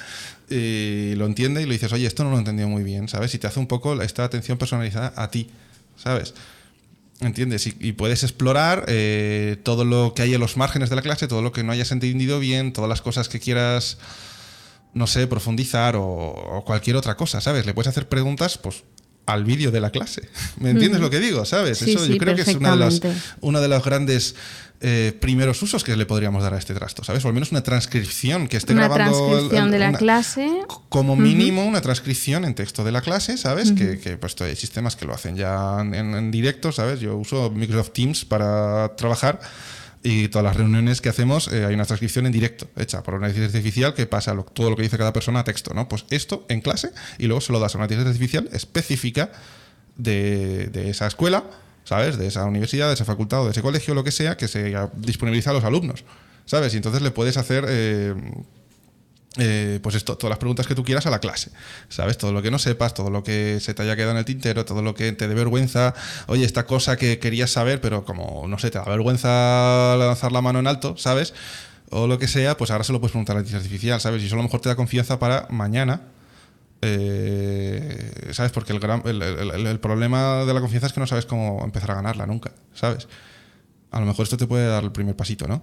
[0.50, 3.34] Y lo entiende y le dices, oye, esto no lo he entendido muy bien, ¿sabes?
[3.34, 5.50] Y te hace un poco esta atención personalizada a ti,
[5.96, 6.34] ¿sabes?
[7.20, 7.66] ¿Entiendes?
[7.66, 11.42] Y, puedes explorar eh, todo lo que hay en los márgenes de la clase, todo
[11.42, 13.98] lo que no hayas entendido bien, todas las cosas que quieras
[14.94, 17.66] no sé, profundizar o, o cualquier otra cosa, ¿sabes?
[17.66, 18.84] Le puedes hacer preguntas, pues,
[19.26, 20.28] al vídeo de la clase.
[20.60, 21.44] ¿Me entiendes lo que digo?
[21.44, 21.78] ¿Sabes?
[21.78, 23.00] Sí, Eso sí, yo creo que es una de las,
[23.40, 24.34] uno de los grandes
[24.80, 27.24] eh, primeros usos que le podríamos dar a este trasto, ¿sabes?
[27.24, 29.16] O al menos una transcripción que esté Una grabando.
[29.16, 30.50] transcripción el- de la una- clase.
[30.90, 33.72] como mínimo una transcripción en texto de la clase, ¿sabes?
[33.72, 37.00] Que, que, pues hay sistemas que lo hacen ya en, en directo, ¿sabes?
[37.00, 39.40] Yo uso Microsoft Teams para trabajar
[40.04, 43.28] y todas las reuniones que hacemos eh, hay una transcripción en directo hecha por una
[43.28, 45.88] inteligencia artificial que pasa todo lo que dice cada persona a texto, ¿no?
[45.88, 49.32] Pues esto en clase y luego se lo das a una inteligencia artificial específica
[49.96, 51.44] de, de esa escuela,
[51.84, 52.18] ¿sabes?
[52.18, 54.76] De esa universidad, de esa facultad o de ese colegio, lo que sea, que se
[54.96, 56.04] disponibiliza a los alumnos,
[56.44, 56.74] ¿sabes?
[56.74, 57.64] Y entonces le puedes hacer...
[57.66, 58.14] eh,
[59.38, 61.50] eh, pues esto, todas las preguntas que tú quieras a la clase,
[61.88, 62.16] ¿sabes?
[62.18, 64.64] Todo lo que no sepas, todo lo que se te haya quedado en el tintero,
[64.64, 65.94] todo lo que te dé vergüenza,
[66.28, 70.40] oye, esta cosa que querías saber, pero como, no sé, te da vergüenza lanzar la
[70.40, 71.34] mano en alto, ¿sabes?
[71.90, 74.22] O lo que sea, pues ahora se lo puedes preguntar a la inteligencia artificial, ¿sabes?
[74.22, 76.02] Y eso a lo mejor te da confianza para mañana.
[76.82, 78.52] eh, ¿Sabes?
[78.52, 81.94] Porque el, gran- el- problema de la confianza es que no sabes cómo empezar a
[81.94, 83.08] ganarla nunca, ¿sabes?
[83.94, 85.62] A lo mejor esto te puede dar el primer pasito, ¿no?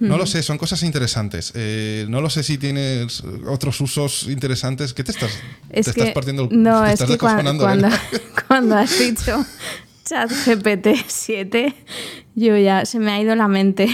[0.00, 1.52] No lo sé, son cosas interesantes.
[1.54, 4.92] Eh, no lo sé si tienes otros usos interesantes.
[4.92, 5.30] ¿Qué te estás,
[5.70, 8.02] Es te que, estás partiendo el no, te es estás que cuan- descojonando, cuando, Elena?
[8.48, 9.46] cuando has dicho
[10.04, 11.74] chat GPT 7,
[12.34, 13.88] yo ya se me ha ido la mente.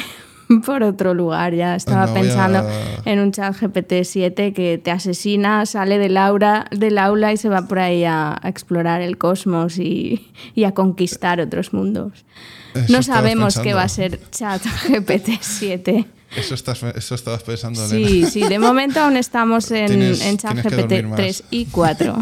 [0.66, 1.55] por otro lugar.
[1.55, 2.70] Ya estaba No pensando a-
[3.05, 7.66] en un chat GPT-7 que te asesina, sale del aula, del aula y se va
[7.68, 12.24] por ahí a, a explorar el cosmos y, y a conquistar otros mundos.
[12.74, 13.76] Eso no sabemos qué pensando.
[13.76, 16.07] va a ser chat GPT-7.
[16.36, 18.28] Eso, estás, eso estabas pensando, Sí, Elena.
[18.30, 21.16] sí, de momento aún estamos en, en chat GPT más.
[21.16, 22.18] 3 y 4.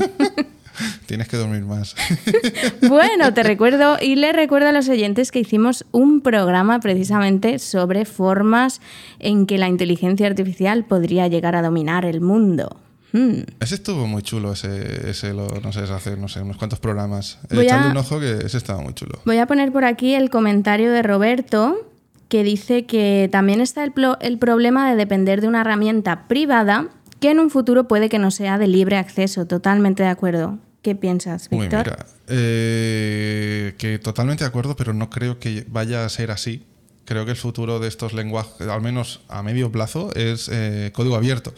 [1.07, 1.95] Tienes que dormir más.
[2.89, 8.05] Bueno, te recuerdo y le recuerdo a los oyentes que hicimos un programa precisamente sobre
[8.05, 8.81] formas
[9.19, 12.77] en que la inteligencia artificial podría llegar a dominar el mundo.
[13.13, 13.43] Hmm.
[13.61, 17.39] Ese estuvo muy chulo, ese, ese lo, no sé, hace, no sé, unos cuantos programas.
[17.45, 19.21] Eh, Voy a- Echadle un ojo que ese estaba muy chulo.
[19.25, 21.89] Voy a poner por aquí el comentario de Roberto
[22.29, 26.89] que dice que también está el, el problema de depender de una herramienta privada
[27.25, 29.47] que en un futuro puede que no sea de libre acceso.
[29.47, 30.59] Totalmente de acuerdo.
[30.83, 31.87] ¿Qué piensas, Víctor?
[31.87, 36.67] mira, eh, que totalmente de acuerdo, pero no creo que vaya a ser así.
[37.07, 41.17] Creo que el futuro de estos lenguajes, al menos a medio plazo, es eh, código
[41.17, 41.55] abierto.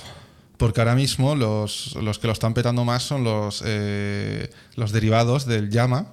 [0.57, 5.47] Porque ahora mismo los, los que lo están petando más son los, eh, los derivados
[5.47, 6.13] del llama,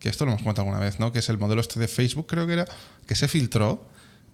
[0.00, 1.12] que esto lo hemos comentado alguna vez, ¿no?
[1.12, 2.64] Que es el modelo este de Facebook, creo que era,
[3.06, 3.86] que se filtró.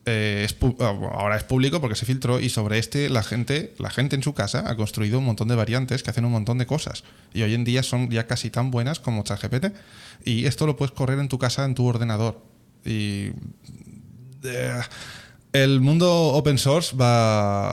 [0.06, 0.46] Eh,
[0.80, 4.22] ah, ahora es público porque se filtró y sobre este la gente, la gente en
[4.22, 7.04] su casa ha construido un montón de variantes que hacen un montón de cosas.
[7.32, 9.66] Y hoy en día son ya casi tan buenas como ChatGPT.
[10.24, 12.40] Y esto lo puedes correr en tu casa, en tu ordenador.
[12.84, 13.30] Y
[14.44, 14.80] eh,
[15.52, 17.70] el mundo open source va,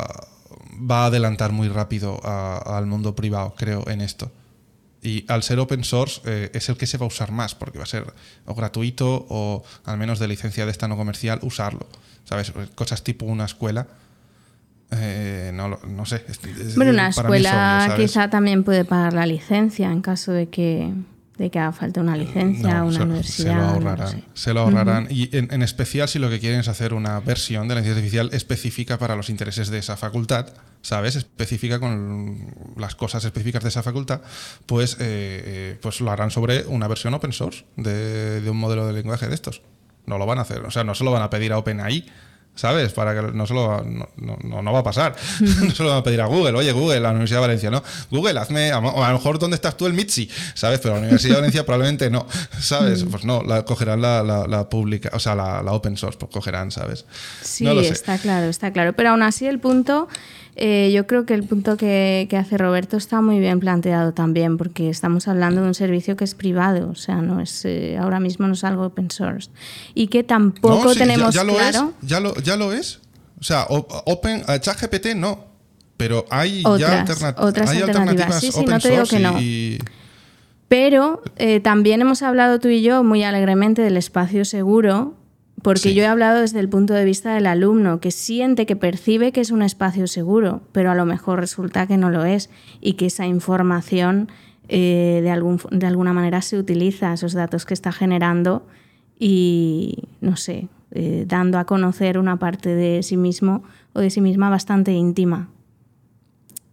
[0.80, 4.32] va a adelantar muy rápido al mundo privado, creo, en esto.
[5.04, 7.80] Y al ser open source eh, es el que se va a usar más, porque
[7.80, 8.14] va a ser
[8.46, 11.88] o gratuito o al menos de licencia de esta no comercial usarlo.
[12.26, 12.51] ¿Sabes?
[12.76, 13.88] Cosas tipo una escuela.
[14.93, 16.26] eh, no, lo- no sé.
[16.28, 20.93] es- es- Bueno, una escuela quizá también puede pagar la licencia en caso de que,
[21.38, 23.51] de que haga falta una licencia, No, una se- universidad.
[23.51, 24.07] Se lo no ahorrarán.
[24.09, 24.24] sé.
[24.34, 25.07] Se lo ahorrarán.
[25.09, 28.19] Y en, en especial si lo que quieren es hacer una versión de la inteligencia
[28.22, 30.47] artificial específica para los intereses de esa facultad,
[30.82, 31.15] ¿sabes?
[31.15, 34.19] Específica con las cosas específicas de esa facultad,
[34.65, 38.86] pues, eh, eh, pues lo harán sobre una versión open source de, de un modelo
[38.86, 39.61] de lenguaje de estos.
[40.06, 40.60] No lo van a hacer.
[40.66, 42.06] O sea, no se lo van a pedir a OpenAI.
[42.54, 42.91] ¿Sabes?
[42.91, 45.16] Para que no se lo va- no, no- no- va a pasar.
[45.39, 46.52] no se lo van a pedir a Google.
[46.58, 47.82] Oye, Google, la Universidad de Valencia, ¿no?
[48.12, 48.74] Google, hazme.
[48.74, 50.30] A, lo- a lo mejor, ¿dónde estás tú el Mitzi?
[50.54, 50.80] ¿Sabes?
[50.82, 52.28] Pero la Universidad de Valencia probablemente no.
[52.60, 53.06] ¿Sabes?
[53.10, 56.30] Pues no, la cogerán la, la, la pública, o sea, la, la open source, pues
[56.30, 57.06] cogerán, ¿sabes?
[57.41, 58.91] Sí, está claro, está claro.
[58.97, 60.10] Pero aún así el punto,
[60.56, 64.58] eh, yo creo que el punto que, que hace Roberto está muy bien planteado también,
[64.58, 68.20] porque estamos hablando de un servicio que es privado, o sea, no es eh, ahora
[68.20, 69.49] mismo no es algo open source.
[69.93, 71.93] Y que tampoco No, sí, ya- tenemos ya, lo claro.
[72.02, 72.08] es.
[72.08, 72.99] Ya lo, ya lo es.
[73.39, 75.45] O sea, Open, ChatGPT no.
[75.97, 78.39] Pero hay Otras, ya alternat- otras hay alternativas.
[78.39, 79.39] Sí, sí, no te digo que no.
[79.39, 79.78] y-
[80.68, 85.16] Pero eh, también hemos hablado tú y yo muy alegremente del espacio seguro,
[85.62, 85.93] porque Sí.
[85.93, 89.41] yo he hablado desde el punto de vista del alumno, que siente, que percibe que
[89.41, 92.49] es un espacio seguro, pero a lo mejor resulta que no lo es
[92.82, 94.30] y que esa información
[94.70, 98.66] eh, de, algún, de alguna manera se utiliza, esos datos que está generando
[99.20, 104.22] y, no sé, eh, dando a conocer una parte de sí mismo o de sí
[104.22, 105.49] misma bastante íntima.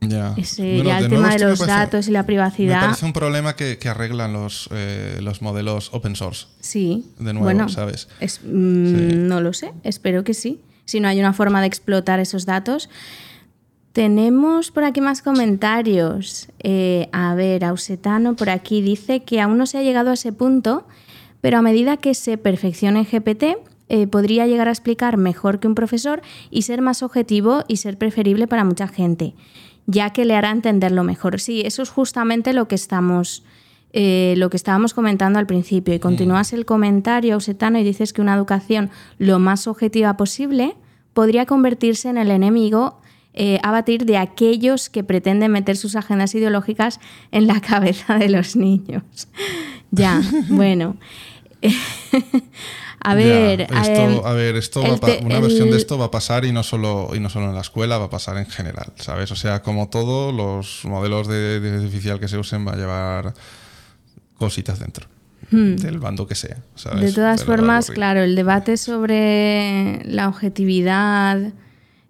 [0.01, 2.81] Ya, Ese, Bueno, ya el tema de me los parece- datos y la Me privacidad.
[2.83, 6.47] parece un problema que, que arreglan los, eh, los modelos open source.
[6.61, 7.07] Sí.
[7.19, 8.09] De nuevo, bueno, ¿sabes?
[8.21, 9.17] es- mm, Sí.
[9.17, 10.61] No lo sé, espero que sí.
[10.85, 12.89] Si no hay una forma de explotar esos datos.
[13.93, 16.49] Tenemos por aquí más comentarios.
[16.63, 20.33] Eh, a ver, Ausetano por aquí dice que aún no se ha llegado a ese
[20.33, 20.87] punto,
[21.41, 23.57] pero a medida que se perfeccione GPT,
[23.89, 26.21] eh, podría llegar a explicar mejor que un profesor
[26.51, 29.35] y ser más objetivo y ser preferible para mucha gente,
[29.89, 31.41] ya que le hará entenderlo mejor.
[31.41, 33.43] Sí, eso es justamente lo que estamos
[33.95, 38.21] eh, lo que estábamos comentando al principio y continúas el comentario, Ausetano, y dices que
[38.21, 40.77] una educación lo más objetiva posible
[41.15, 43.01] podría convertirse en el enemigo
[43.33, 47.01] eh, a batir de aquellos que pretenden meter sus agendas ideológicas
[47.33, 49.03] en la cabeza de los niños.
[49.91, 50.21] ya,
[50.51, 50.97] bueno.
[53.01, 56.11] a Ya, ver, esto, a ver, esto va te- una versión de esto va a
[56.11, 58.93] pasar y no solo y no solo en la escuela, va a pasar en general,
[58.97, 59.31] ¿sabes?
[59.33, 63.35] O sea, como todo, los modelos de, de artificial que se usen va a llevar
[64.39, 65.07] cositas dentro
[65.51, 66.59] del bando que sea.
[66.75, 66.99] ¿sabes?
[66.99, 67.05] Hmm.
[67.07, 71.53] De todas Pero formas, claro, el debate sobre la objetividad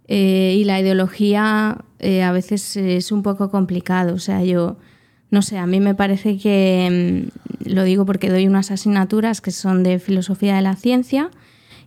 [0.08, 4.14] eh, y la ideología eh, a veces es un poco complicado.
[4.14, 4.76] O sea, yo
[5.30, 9.50] no sé, a mí me parece que, mm, lo digo porque doy unas asignaturas que
[9.50, 11.30] son de filosofía de la ciencia,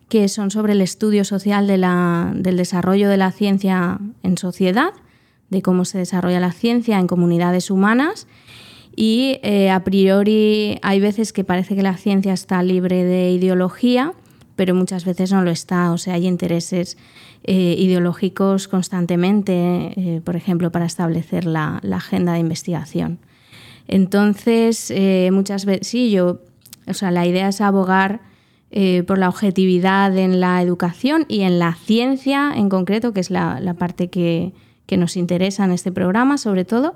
[0.10, 4.92] que son sobre el estudio social del desarrollo de la ciencia en sociedad,
[5.50, 8.28] de cómo se desarrolla la ciencia en comunidades humanas.
[8.96, 14.14] Y eh, a priori hay veces que parece que la ciencia está libre de ideología,
[14.58, 15.94] pero muchas veces no lo está.
[15.94, 16.98] O sea, hay intereses
[17.44, 19.54] eh, ideológicos constantemente,
[19.96, 23.20] eh, por ejemplo, para establecer la agenda de investigación.
[23.92, 26.40] Entonces, eh, muchas veces, sí, yo,
[26.88, 28.22] o sea, la idea es abogar
[28.72, 33.30] eh, por la objetividad en la educación y en la ciencia en concreto, que es
[33.30, 34.54] la, parte que,
[34.86, 36.96] que nos interesa en este programa, sobre todo.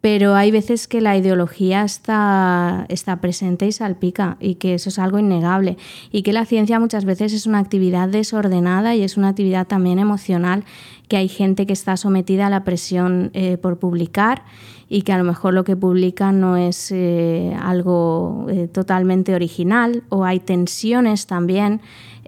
[0.00, 5.00] Pero hay veces que la ideología está, está, presente y salpica y que eso es
[5.00, 5.78] algo innegable.
[6.12, 9.98] Y que la ciencia muchas veces es una actividad desordenada y es una actividad también
[9.98, 10.64] emocional
[11.10, 14.44] que hay gente que está sometida a la presión eh, por publicar
[14.88, 20.04] y que a lo mejor lo que publica no es eh, algo eh, totalmente original
[20.08, 21.80] o hay tensiones también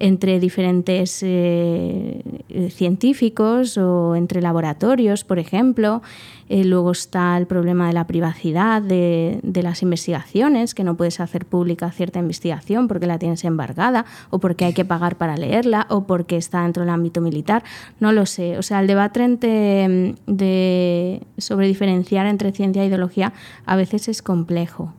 [0.02, 2.22] entre diferentes eh,
[2.70, 6.02] científicos o entre laboratorios, por ejemplo.
[6.48, 11.46] Eh, luego está el problema de la privacidad de, las investigaciones, que no puedes hacer
[11.46, 16.04] pública cierta investigación porque la tienes embargada o porque hay que pagar para leerla o
[16.04, 17.62] porque está dentro del ámbito militar.
[18.00, 18.58] No lo sé.
[18.58, 23.32] O sea, el debate entre, de, sobre diferenciar entre ciencia e ideología
[23.66, 24.92] a veces es complejo.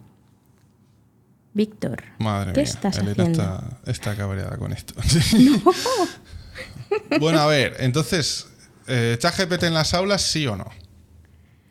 [1.54, 3.44] Víctor, Madre ¿qué mía, estás Elena haciendo?
[3.44, 4.96] está, está cabreada con esto.
[7.20, 8.48] bueno, a ver, entonces,
[8.88, 10.66] eh, ¿ChatGPT en las aulas sí o no?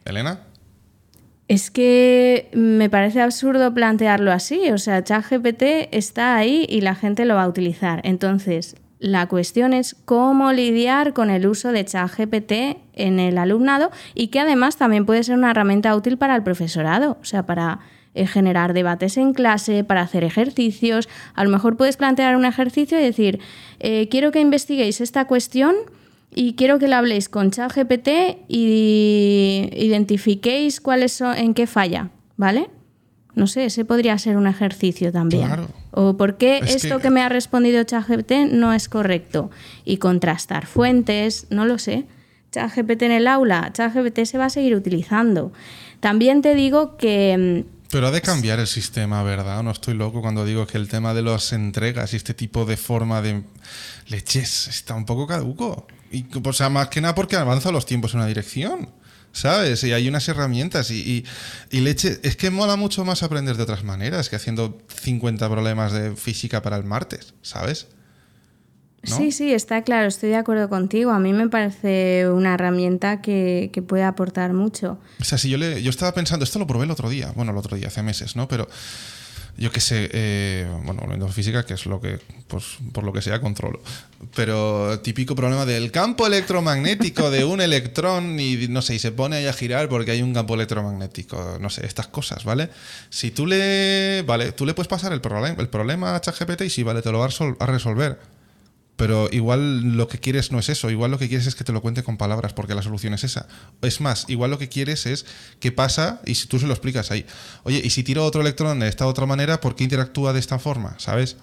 [0.05, 0.41] ¿Elena?
[1.49, 4.71] Es que me parece absurdo plantearlo así.
[4.71, 8.01] O sea, ChatGPT está ahí y la gente lo va a utilizar.
[8.05, 12.53] Entonces, la cuestión es cómo lidiar con el uso de ChatGPT
[12.95, 17.19] en el alumnado y que además también puede ser una herramienta útil para el profesorado.
[17.21, 17.81] O sea, para
[18.15, 21.09] eh, generar debates en clase, para hacer ejercicios.
[21.35, 23.41] A lo mejor puedes plantear un ejercicio y decir,
[23.81, 25.75] eh, quiero que investiguéis esta cuestión
[26.35, 28.09] y quiero que la habléis con ChatGPT
[28.49, 32.71] y identifiquéis cuáles son, en qué falla, ¿vale?
[33.35, 35.47] No sé, ese podría ser un ejercicio también.
[35.47, 35.69] Claro.
[35.91, 37.11] O por qué Es esto que- que...
[37.11, 39.51] me ha respondido ChatGPT no es correcto.
[39.85, 42.05] Y contrastar fuentes, no lo sé.
[42.51, 45.53] ChatGPT en el aula, ChatGPT se va a seguir utilizando.
[46.01, 49.63] También te digo que mm, Pero ha de cambiar el sistema, ¿verdad?
[49.63, 52.79] No estoy loco cuando digo que el tema de las entregas y este tipo de
[52.79, 53.43] forma de
[54.09, 55.87] leches está un poco caduco.
[56.11, 58.89] Y, o sea, más que nada porque avanzan los tiempos en una dirección,
[59.33, 59.85] ¿sabes?
[59.85, 61.25] Y hay unas herramientas y, y-
[61.77, 62.19] y leche...
[62.23, 66.63] Es que mola mucho más aprender de otras maneras que haciendo 50 problemas de física
[66.63, 67.89] para el martes, ¿sabes?
[69.09, 69.17] ¿No?
[69.17, 71.11] Sí, sí, está claro, estoy de acuerdo contigo.
[71.11, 74.99] A mí me parece una herramienta que, que puede aportar mucho.
[75.21, 77.51] O sea, si yo le, yo estaba pensando, esto lo probé el otro día, bueno,
[77.51, 78.47] el otro día, hace meses, ¿no?
[78.47, 78.69] Pero
[79.59, 83.13] yo qué sé, eh, bueno, volviendo a física, que es lo que, pues, por lo
[83.13, 83.81] que sea, controlo.
[84.35, 89.37] Pero típico problema del campo electromagnético de un electrón y no sé, y se pone
[89.37, 92.71] ahí a girar porque hay un campo electromagnético, no sé, estas cosas, ¿vale?
[93.11, 96.71] Si tú le, vale, tú le puedes pasar el problema, el problema a ChatGPT y
[96.71, 98.19] sí, vale, te lo va a resolver.
[98.97, 101.73] Pero igual lo que quieres no es eso, igual lo que quieres es que te
[101.73, 103.49] lo cuente con palabras, porque la solución es esa.
[103.81, 105.25] Es más, igual lo que quieres es
[105.61, 107.27] qué pasa y si tú se lo explicas ahí.
[107.65, 110.59] Oye, y si tiro otro electrón de esta otra manera, ¿por qué interactúa de esta
[110.59, 110.95] forma?
[110.99, 111.37] ¿Sabes?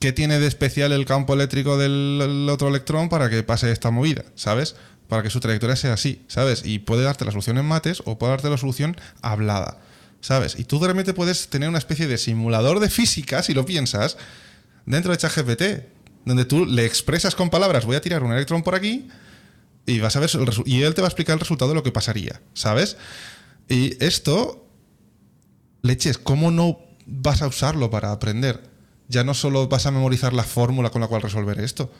[0.00, 3.90] ¿Qué tiene de especial el campo eléctrico del el otro electrón para que pase esta
[3.90, 4.24] movida?
[4.34, 4.74] ¿Sabes?
[5.08, 6.62] Para que su trayectoria sea así, ¿sabes?
[6.64, 9.78] Y puede darte la solución en mates o puede darte la solución hablada,
[10.20, 10.56] ¿sabes?
[10.58, 14.16] Y tú realmente puedes tener una especie de simulador de física, si lo piensas,
[14.86, 15.62] dentro de ChatGPT,
[16.24, 19.08] donde tú le expresas con palabras, voy a tirar un electrón por aquí
[19.86, 21.82] y vas a ver el y él te va a explicar el resultado de lo
[21.82, 22.96] que pasaría, ¿sabes?
[23.68, 24.66] Y esto
[25.82, 28.62] leches, ¿cómo no vas a usarlo para aprender?
[29.08, 31.90] Ya no solo vas a memorizar la fórmula con la cual resolver esto,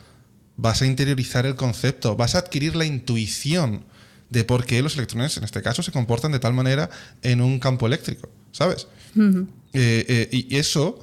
[0.57, 3.85] vas a interiorizar el concepto, vas a adquirir la intuición
[4.29, 6.89] de por qué los electrones, en este caso, se comportan de tal manera
[7.23, 8.87] en un campo eléctrico, ¿sabes?
[9.17, 11.01] Eh, eh, y eso,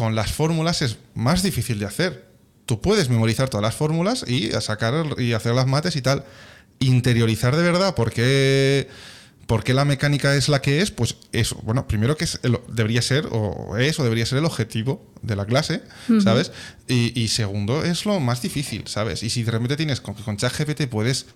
[0.00, 2.24] con las fórmulas, es más difícil de hacer.
[2.64, 6.24] Tú puedes memorizar todas las fórmulas y a sacar y hacer las mates y tal.
[6.78, 8.88] Interiorizar de verdad por qué,
[9.46, 11.60] por qué la mecánica es la que es, pues eso.
[11.64, 15.44] Bueno, primero que es debería ser, o es, o debería ser el objetivo de la
[15.44, 15.82] clase,
[16.24, 16.50] ¿sabes?
[16.88, 19.22] Y, y segundo, es lo más difícil, ¿sabes?
[19.22, 21.26] Y si de repente tienes con, con ChatGPT puedes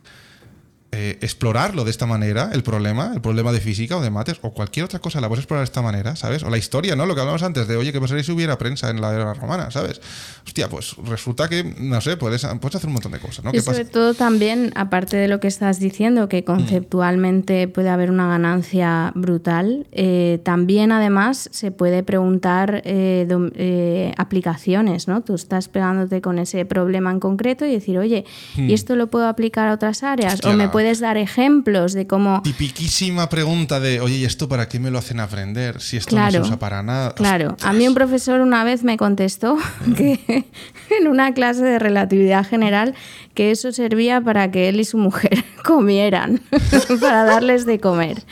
[0.97, 4.53] eh, explorarlo de esta manera, el problema, el problema de física o de mates o
[4.53, 6.45] cualquier otra cosa, la puedes explorar de esta manera, ¿sabes?
[6.45, 7.05] O la historia, ¿no?
[7.05, 9.72] Lo que hablamos antes de, oye, ¿qué pasaría si hubiera prensa en la era romana,
[9.72, 10.01] ¿sabes?
[10.47, 13.51] Hostia, pues resulta que, no sé, puedes, puedes hacer un montón de cosas, ¿no?
[13.51, 13.90] Y ¿Qué sobre pasa?
[13.90, 19.88] todo también, aparte de lo que estás diciendo, que conceptualmente puede haber una ganancia brutal,
[19.90, 25.22] eh, también además se puede preguntar eh, aplicaciones, ¿no?
[25.22, 28.24] Tú estás pegándote con ese problema en concreto y decir, oye,
[28.57, 30.34] ¿y esto lo puedo aplicar a otras áreas?
[30.34, 32.43] Hostia, o me puede puedes dar ejemplos de cómo...
[32.43, 35.80] Tipiquísima pregunta de, oye, ¿y esto para qué me lo hacen aprender?
[35.80, 36.32] Si esto no Claro.
[36.32, 37.14] se usa para nada.
[37.14, 39.57] Claro, a mí un profesor una vez me contestó
[39.97, 40.45] que
[41.01, 42.95] en una clase de relatividad general
[43.32, 46.43] que eso servía para que él y su mujer comieran,
[47.01, 48.22] para darles de comer,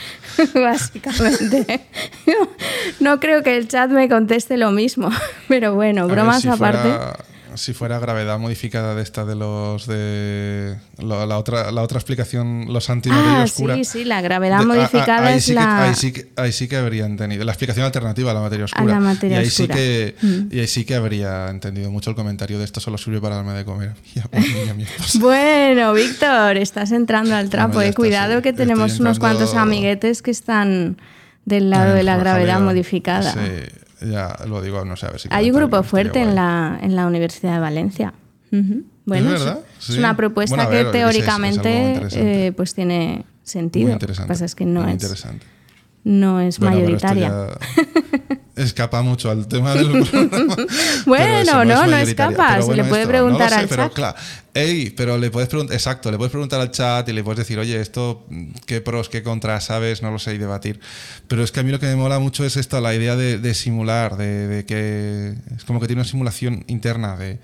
[0.54, 1.80] básicamente.
[3.00, 5.08] No creo que el chat me conteste lo mismo,
[5.48, 6.82] pero bueno, bromas si aparte.
[6.82, 7.16] Fuera,
[7.56, 12.66] si fuera gravedad modificada de esta de los de la, la otra la otra explicación
[12.72, 13.74] los antimateria Ah, oscura.
[13.76, 15.82] sí, sí, la gravedad de- a- a- modificada ahí es sí que, la...
[15.84, 18.84] ahí, sí que, ahí sí que habría entendido la explicación alternativa a la materia oscura.
[18.94, 19.74] la materia y ahí oscura.
[19.74, 19.78] Mm.
[19.78, 19.82] sí
[20.50, 23.36] que y ahí sí que habría entendido mucho el comentario de esto solo sirve para
[23.36, 23.92] darme de comer.
[24.32, 25.18] A a esposa.
[25.20, 27.80] Bueno, Víctor, estás entrando al trapo.
[27.80, 27.92] eh.
[27.94, 28.42] Cuidado sí.
[28.42, 30.96] que tenemos unos cuantos amiguetes que están
[31.44, 33.32] del lado de la gravedad modificada.
[33.32, 33.38] Sí,
[34.10, 36.96] ya lo digo, no sé, a ver si Hay un grupo fuerte en la, en
[36.96, 38.14] la Universidad de Valencia.
[39.04, 42.46] Bueno, ¿Es una propuesta Bueno, que es- teóricamente interesante.
[42.46, 43.86] eh, pues tiene sentido.
[43.86, 44.28] Muy Lo que interesante.
[44.28, 45.46] pasa es que no muy es, interesante.
[46.04, 47.28] no es Bueno, mayoritaria.
[47.28, 50.56] ya escapa mucho al tema del programa.
[51.06, 52.02] Bueno, no, no mayoritaria.
[52.02, 53.92] escapa, se bueno, le puede esto, preguntar no lo sé, al pero chat.
[53.94, 54.16] claro,
[54.54, 57.58] ey, pero le puedes preguntar, exacto, le puedes preguntar al chat y le puedes decir,
[57.58, 58.26] oye, esto,
[58.66, 60.80] qué pros, qué contras, sabes, no lo sé, y debatir.
[61.28, 63.38] Pero es que a mí lo que me mola mucho es esto, la idea de,
[63.38, 67.38] de simular, de, de que es como que tiene una simulación interna de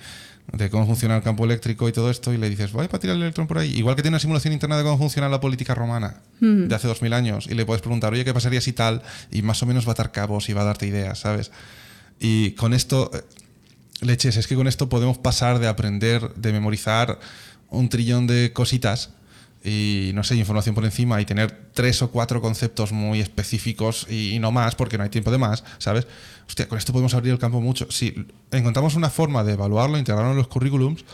[0.52, 3.16] de cómo funciona el campo eléctrico y todo esto, y le dices, voy para tirar
[3.16, 3.76] el electrón por ahí.
[3.76, 7.02] Igual que tiene una simulación interna de cómo funciona la política romana de hace dos
[7.02, 9.02] mil años, y le puedes preguntar, oye, ¿qué pasaría si tal?
[9.30, 11.50] Y más o menos va a dar cabos y va a darte ideas, ¿sabes?
[12.20, 13.22] Y con esto, eh,
[14.00, 17.18] leches, es que con esto podemos pasar de aprender, de memorizar
[17.70, 19.10] un trillón de cositas
[19.64, 24.34] y no sé, información por encima y tener tres o cuatro conceptos muy específicos y,
[24.34, 26.06] y no más, porque no hay tiempo de más, ¿sabes?
[26.46, 27.90] Hostia, con esto podemos abrir el campo mucho.
[27.90, 31.04] Si encontramos una forma de evaluarlo, integrarlo en los currículums,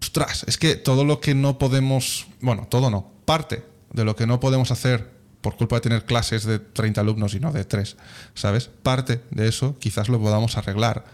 [0.00, 4.26] ostras, es que todo lo que no podemos, bueno, todo no, parte de lo que
[4.26, 5.10] no podemos hacer
[5.40, 7.96] por culpa de tener clases de 30 alumnos y no de 3,
[8.34, 8.68] ¿sabes?
[8.82, 11.04] Parte de eso quizás lo podamos arreglar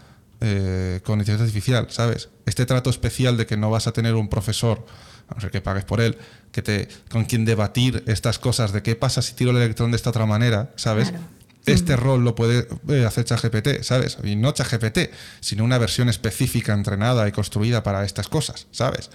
[0.41, 2.29] eh, con inteligencia artificial, ¿sabes?
[2.45, 4.85] Este trato especial de que no vas a tener un profesor,
[5.33, 6.17] a no ser que pagues por él,
[6.51, 9.97] que te, con quien debatir estas cosas de qué pasa si tiro el electrón de
[9.97, 11.09] esta otra manera, ¿sabes?
[11.09, 11.25] Claro.
[11.65, 14.17] Este rol lo puede eh, hacer ChatGPT, ¿sabes?
[14.23, 15.09] Y no ChatGPT,
[15.39, 19.09] sino una versión específica, entrenada y construida para estas cosas, ¿sabes?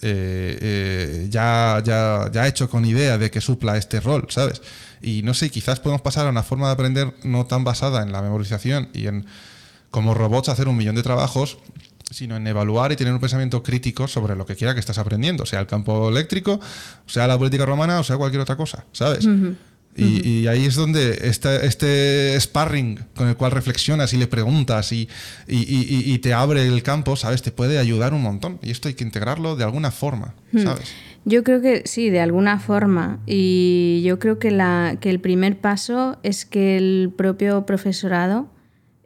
[0.00, 4.62] Eh, eh, ya, ya, ya hecho con idea de que supla este rol, ¿sabes?
[5.02, 8.12] Y no sé, quizás podemos pasar a una forma de aprender no tan basada en
[8.12, 9.26] la memorización y en
[9.90, 11.58] como robots hacer un millón de trabajos,
[12.10, 15.44] sino en evaluar y tener un pensamiento crítico sobre lo que quiera que estás aprendiendo,
[15.46, 16.58] sea el campo eléctrico,
[17.06, 19.26] sea la política romana o sea cualquier otra cosa, ¿sabes?
[19.96, 24.92] Y, y ahí es donde este, este sparring con el cual reflexionas y le preguntas
[24.92, 25.08] y,
[25.48, 27.42] y- y- y te abre el campo, ¿sabes?
[27.42, 28.60] Te puede ayudar un montón.
[28.62, 30.92] Y esto hay que integrarlo de alguna forma, ¿sabes?
[31.24, 33.18] Yo creo que sí, de alguna forma.
[33.26, 38.48] Y yo creo que, la, que el primer paso es que el propio profesorado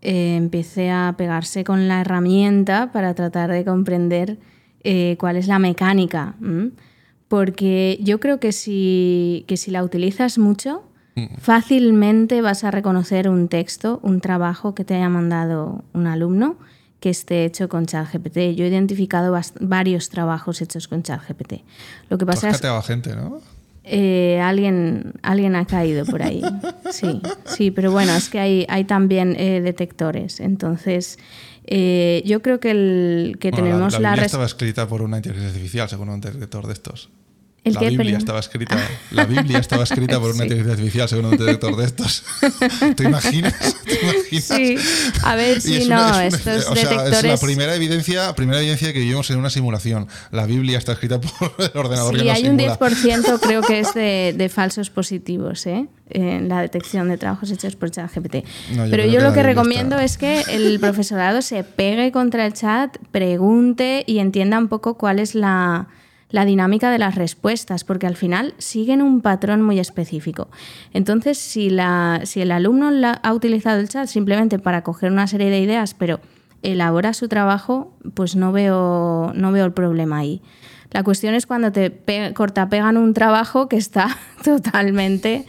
[0.03, 4.39] eh, empiece a pegarse con la herramienta para tratar de comprender
[4.83, 6.35] eh, cuál es la mecánica.
[6.43, 6.71] ¿m?
[7.29, 10.83] Porque yo creo que si, que si la utilizas mucho,
[11.39, 16.57] fácilmente vas a reconocer un texto, un trabajo que te haya mandado un alumno
[17.01, 18.55] que esté hecho con ChatGPT.
[18.55, 21.65] Yo he identificado varios trabajos hechos con ChatGPT.
[22.09, 23.41] Lo que pasa es gente, ¿no?
[23.85, 26.43] Eh, alguien, alguien ha caído por ahí.
[26.91, 30.41] Sí, sí, pero bueno, es que hay, hay también eh, detectores.
[30.41, 31.19] Entonces,
[31.67, 35.17] eh, yo creo que, el, que Bueno, tenemos la, la, la estaba escrita por una
[35.17, 37.11] inteligencia artificial, según un detector de estos.
[37.65, 37.91] ¿El la qué?
[37.91, 38.19] Biblia Perdón.
[38.19, 38.77] estaba escrita.
[39.13, 40.43] La Biblia estaba escrita por una Sí.
[40.43, 42.25] inteligencia artificial, según un detector de estos.
[42.97, 43.55] ¿Te imaginas?
[43.85, 44.45] ¿Te imaginas?
[44.45, 44.77] Sí,
[45.23, 47.19] a ver si es no, una- es una- o sea, detectores...
[47.19, 50.09] es la primera evidencia, primera evidencia de que vivimos en una simulación.
[50.33, 52.79] La Biblia está escrita por el ordenador que Sí, nos hay un simula.
[52.81, 55.87] 10% creo que es de, de falsos positivos ¿eh?
[56.11, 58.45] en la detección de trabajos hechos por ChatGPT.
[58.75, 62.45] No, Pero yo que lo que recomiendo está- es que el profesorado se pegue contra
[62.45, 65.87] el chat, pregunte y entienda un poco cuál es la,
[66.33, 70.49] la dinámica de las respuestas, porque al final siguen un patrón muy específico.
[70.93, 72.91] Entonces, si, la, si el alumno
[73.23, 76.21] ha utilizado el chat simplemente para coger una serie de ideas, pero
[76.63, 80.43] elabora su trabajo, pues no veo, no veo el problema ahí.
[80.91, 84.09] La cuestión es cuando te pe- cortapegan un trabajo que está
[84.45, 85.47] totalmente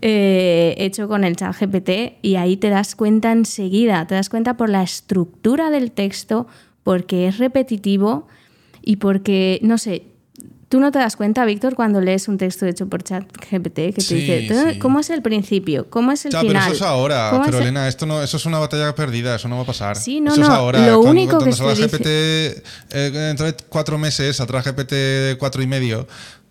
[0.00, 4.56] eh, hecho con el chat GPT y ahí te das cuenta enseguida, te das cuenta
[4.56, 6.46] por la estructura del texto,
[6.84, 8.26] porque es repetitivo
[8.82, 10.04] y porque, no sé,
[10.68, 13.92] tú no te das cuenta, Víctor, cuando lees un texto hecho por chat GPT que
[13.92, 14.78] te Sí, dice, "¿Tú- sí.
[14.78, 15.88] ¿cómo es el principio?
[15.88, 16.62] ¿Cómo es el Ya, final?
[16.64, 17.68] pero eso es ahora, ¿Cómo pero es el-?".
[17.68, 19.96] Elena, esto no, eso es una batalla perdida, eso no va a pasar.
[19.96, 20.80] Sí, no, eso es no, ahora.
[20.80, 25.62] lo Cuando- único cuando que salga GPT, eh, dentro de cuatro meses, saldrá GPT cuatro
[25.62, 26.06] y medio.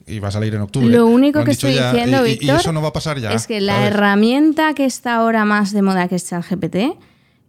[0.09, 0.87] y va a salir en octubre.
[0.87, 3.19] Lo único que estoy ya, diciendo, y- y- Víctor, Y eso no va a pasar
[3.19, 3.33] ya.
[3.33, 3.87] es que la ¿sabes?
[3.89, 6.97] herramienta que está ahora más de moda que es ChatGPT,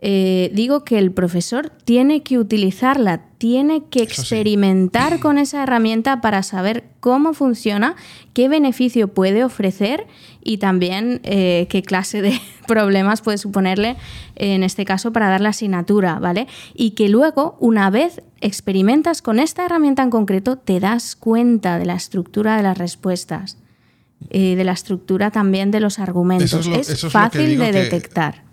[0.00, 4.04] eh, digo que el profesor tiene que utilizarla, tiene que sí.
[4.04, 7.96] experimentar con esa herramienta para saber cómo funciona,
[8.32, 10.06] qué beneficio puede ofrecer
[10.42, 13.96] y también eh, qué clase de problemas puede suponerle,
[14.36, 16.46] en este caso, para dar la asignatura, ¿vale?
[16.74, 21.86] Y que luego, una vez experimentas con esta herramienta en concreto, te das cuenta de
[21.86, 23.58] la estructura de las respuestas
[24.30, 26.52] eh, de la estructura también de los argumentos.
[26.52, 28.47] Eso es lo- es eso es lo que fácil digo de que- detectar.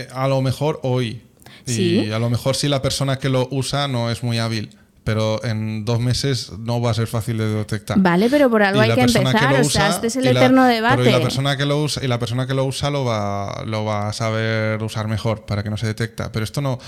[0.00, 1.22] Eh, a lo mejor hoy.
[1.66, 2.10] Y Sí.
[2.12, 4.70] a lo mejor si la persona que lo usa no es muy hábil.
[5.04, 7.98] Pero en dos meses no va a ser fácil de detectar.
[8.00, 9.22] Vale, pero por algo Y hay que empezar.
[9.52, 11.08] lo o sea, usa- este es el y la- eterno pero debate.
[11.10, 13.84] y la persona que lo usa, y la persona que lo usa lo va, lo
[13.84, 16.32] va a saber usar mejor para que no se detecta.
[16.32, 16.78] Pero esto no.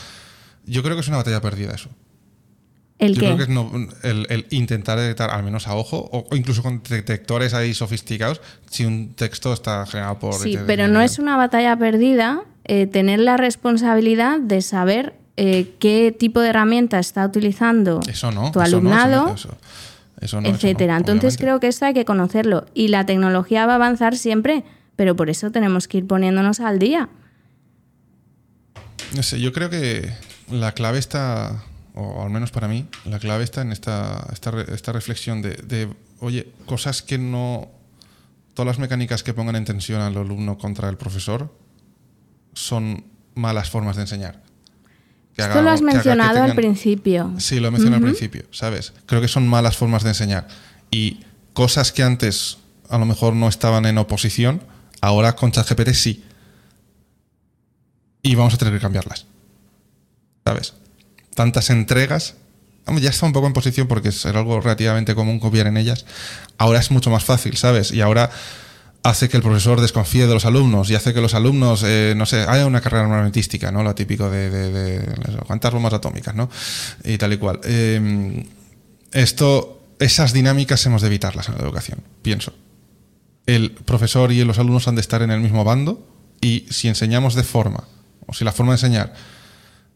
[0.64, 1.90] Yo creo que es una batalla perdida eso.
[2.98, 3.26] ¿El Yo qué?
[3.26, 3.70] creo que es no-
[4.02, 8.40] el, el intentar detectar, al menos a ojo, o, o incluso con detectores ahí sofisticados,
[8.70, 10.32] si un texto está generado por.
[10.32, 15.74] Sí, inteligencia pero no es una batalla perdida eh, tener la responsabilidad de saber eh,
[15.78, 18.50] qué tipo de herramienta está utilizando Eso no.
[18.52, 19.56] tu eso alumnado, no, eso- no,
[20.20, 20.96] eso no, etcétera.
[20.96, 22.66] Entonces creo que esto hay que conocerlo.
[22.74, 24.64] Y la tecnología va a avanzar siempre,
[24.96, 27.08] pero por eso tenemos que ir poniéndonos al día.
[29.14, 30.10] No sé, yo creo que
[30.50, 31.62] la clave está,
[31.94, 35.88] o al menos para mí, la clave está en esta, esta, esta reflexión de, de,
[36.20, 37.68] oye, cosas que no.
[38.54, 41.52] Todas las mecánicas que pongan en tensión al alumno contra el profesor
[42.56, 43.04] son
[43.34, 44.42] malas formas de enseñar.
[45.34, 47.32] Que Esto haga- lo has mencionado al principio.
[47.38, 48.94] Sí, lo mencioné al principio, ¿sabes?
[49.04, 50.48] Creo que son malas formas de enseñar.
[50.90, 51.20] Y
[51.52, 52.56] cosas que antes
[52.88, 54.62] a lo mejor no estaban en oposición,
[55.02, 56.24] ahora con ChatGPT sí.
[58.22, 59.26] Y vamos a tener que cambiarlas.
[60.44, 60.74] ¿Sabes?
[61.34, 62.34] Tantas entregas.
[63.00, 66.06] Ya está un poco en posición porque es algo relativamente común copiar en ellas.
[66.56, 67.90] Ahora es mucho más fácil, ¿sabes?
[67.92, 68.30] Y ahora
[69.08, 72.26] hace que el profesor desconfíe de los alumnos y hace que los alumnos, eh, no
[72.26, 73.82] sé, haya una carrera armamentística, ¿no?
[73.82, 76.48] Lo típico de, de- de- cuántas bombas atómicas, ¿no?
[77.04, 77.60] Y tal y cual.
[77.64, 78.44] Eh,
[79.12, 82.52] esto, esas dinámicas hemos de evitarlas en la educación, pienso.
[83.46, 86.06] El profesor y los alumnos han de estar en el mismo bando
[86.40, 87.84] y si enseñamos de forma,
[88.26, 89.14] o si la forma de enseñar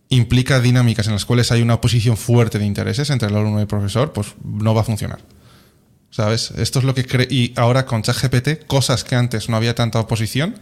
[0.08, 3.62] implica dinámicas en las cuales hay una oposición fuerte de intereses entre el alumno y
[3.62, 5.20] el profesor, pues no va a funcionar.
[6.10, 6.50] ¿Sabes?
[6.52, 7.28] Esto es lo que cree.
[7.30, 10.56] Y ahora con ChatGPT, cosas que antes no había tanta oposición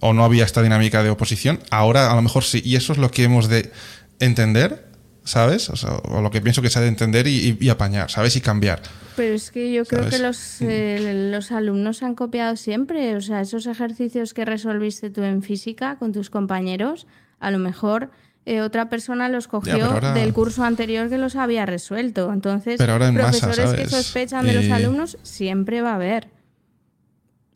[0.00, 2.62] o no había esta dinámica de oposición, ahora a lo mejor sí.
[2.64, 3.72] Y eso es lo que hemos de
[4.20, 4.86] entender,
[5.24, 5.68] ¿sabes?
[5.70, 8.36] O, sea, o lo que pienso que se ha de entender y, apañar, ¿sabes?
[8.36, 8.82] Y cambiar.
[9.16, 10.16] Pero es que yo creo ¿Sabes?
[10.16, 13.16] que los, eh, los alumnos han copiado siempre.
[13.16, 17.06] O sea, esos ejercicios que resolviste tú en física con tus compañeros,
[17.40, 18.10] a lo mejor
[18.46, 22.32] eh, otra persona los cogió ahora- del curso anterior que los había resuelto.
[22.32, 26.28] Entonces, Pero ahora en masa, profesores que sospechan de los alumnos siempre va a haber.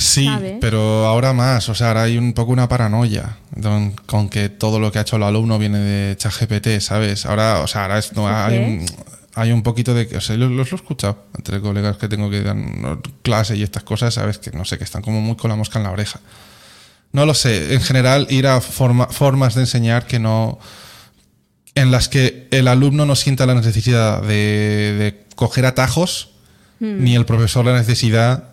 [0.01, 0.59] Sí, ¿Sabes?
[0.61, 4.79] pero ahora más, o sea, ahora hay un poco una paranoia don- con que todo
[4.79, 7.27] lo que ha hecho el alumno viene de ChatGPT, ¿sabes?
[7.27, 8.87] Ahora, o sea, ahora es- no, ¿Por hay, un,
[9.35, 10.17] hay un poquito de...
[10.17, 13.83] O sea, los, los he escuchado entre colegas que tengo que dan clase y estas
[13.83, 14.39] cosas, ¿sabes?
[14.39, 16.21] Que no sé, que están como muy con la mosca en la oreja.
[17.13, 20.59] No lo sé, en general ir a forma- formas de enseñar que no...
[21.75, 26.31] en las que el alumno no sienta la necesidad de, de coger atajos,
[26.81, 27.03] Hmm.
[27.03, 28.45] ni el profesor la necesidad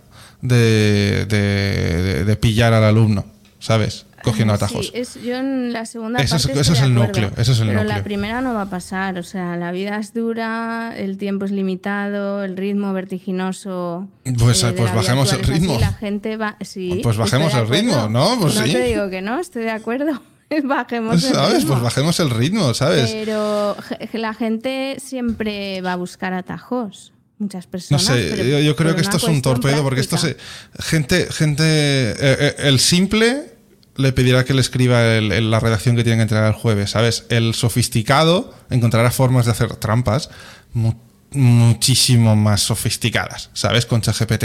[0.42, 3.24] de, de- de- de pillar al alumno,
[3.60, 4.06] ¿sabes?
[4.26, 4.88] Cogiendo atajos.
[4.88, 7.52] Sí, es, yo en la segunda Eso es- parte eso es el acuerdo, núcleo, eso
[7.54, 7.98] es el pero núcleo.
[7.98, 9.18] la primera no va a pasar.
[9.18, 14.08] O sea, la vida es dura, el tiempo es limitado, el ritmo vertiginoso.
[14.38, 15.78] Pues, eh, pues bajemos el ritmo.
[15.80, 16.58] La gente va.
[16.62, 18.08] Sí, Pues bajemos el ritmo.
[18.10, 18.38] ¿no?
[18.40, 18.72] Pues sí.
[18.72, 20.22] te digo que no, estoy de acuerdo.
[20.64, 21.54] bajemos el ¿Sabes?
[21.60, 21.70] ritmo.
[21.74, 23.12] Pues bajemos el ritmo, ¿sabes?
[23.12, 23.76] Pero
[24.14, 27.12] la gente siempre va a buscar atajos.
[27.38, 28.04] Muchas No personas.
[28.04, 30.38] sé, pero yo, yo creo que esto es un torpedo porque esto se.
[30.80, 31.64] Gente, gente.
[31.66, 33.55] eh, eh, el simple
[33.96, 36.92] le pedirá que le escriba el- el- la redacción que tiene que entregar el jueves,
[36.92, 37.26] ¿sabes?
[37.30, 40.30] El sofisticado encontrará formas de hacer trampas
[40.74, 40.94] mu-
[41.32, 43.86] muchísimo más sofisticadas, ¿sabes?
[43.86, 44.44] Con ChatGPT.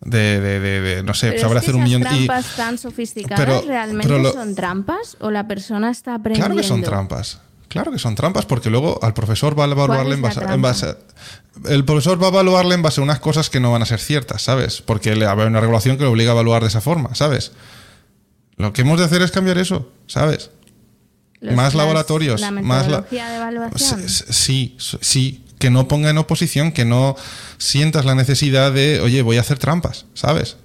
[0.00, 2.26] De, de, de, de, no sé, sabrá hacer un millón y.
[2.26, 6.46] trampas tan sofisticadas pero- realmente pero lo- son trampas o la persona está aprendiendo?
[6.54, 7.40] Claro que son trampas.
[7.68, 10.68] Claro que son trampas, porque luego al profesor va a evaluarle en base, en trampa?
[10.68, 10.96] base-
[11.68, 13.98] El profesor va a evaluarle en base a unas cosas que no van a ser
[13.98, 14.82] ciertas, ¿sabes?
[14.82, 17.52] Porque le habrá una regulación que le obliga a evaluar de esa forma, ¿sabes?
[18.56, 20.50] Lo que hemos de hacer es cambiar eso, ¿sabes?
[21.40, 24.08] Los- más laboratorios, La más la- de evaluación.
[24.08, 27.16] Sí, sí, que no ponga en oposición, que no
[27.58, 30.56] sientas la necesidad de, oye, voy a hacer trampas, ¿sabes?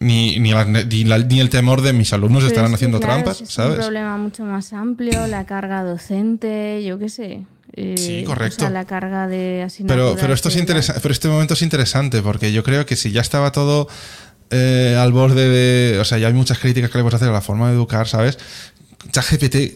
[0.00, 2.74] Ni, ni, la- ni la- ni el temor de mis alumnos Pero estarán es que,
[2.76, 3.78] haciendo claro, trampas, es un ¿sabes?
[3.78, 7.46] problema mucho más amplio, la carga docente, yo qué sé.
[7.74, 8.60] eh, Sí, o correcto.
[8.60, 10.10] sea, la carga de asignaturas.
[10.12, 13.12] Pero, pero esto es interesante, pero este momento es interesante porque yo creo que si
[13.12, 13.88] ya estaba todo
[14.50, 17.32] eh, al borde de, o sea, ya hay muchas críticas que le puedes hacer a
[17.32, 18.38] la forma de educar, ¿sabes?
[19.12, 19.74] ChatGPT eh,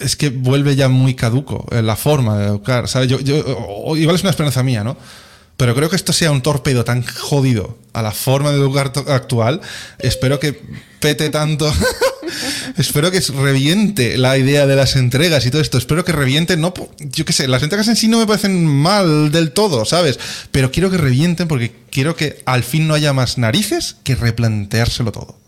[0.00, 3.08] es que vuelve ya muy caduco en la forma de educar, ¿sabes?
[3.08, 3.36] Yo, yo,
[3.96, 4.96] igual es una esperanza mía, ¿no?
[5.56, 9.62] Pero creo que esto sea un torpedo tan jodido a la forma de educar actual.
[9.98, 10.60] Espero que
[11.00, 11.72] pete tanto.
[12.76, 15.78] Espero que reviente la idea de las entregas y todo esto.
[15.78, 19.32] Espero que reviente, no, yo qué sé, las entregas en sí no me parecen mal
[19.32, 20.18] del todo, ¿sabes?
[20.50, 25.10] Pero quiero que revienten porque quiero que al fin no haya más narices que replanteárselo
[25.12, 25.38] todo.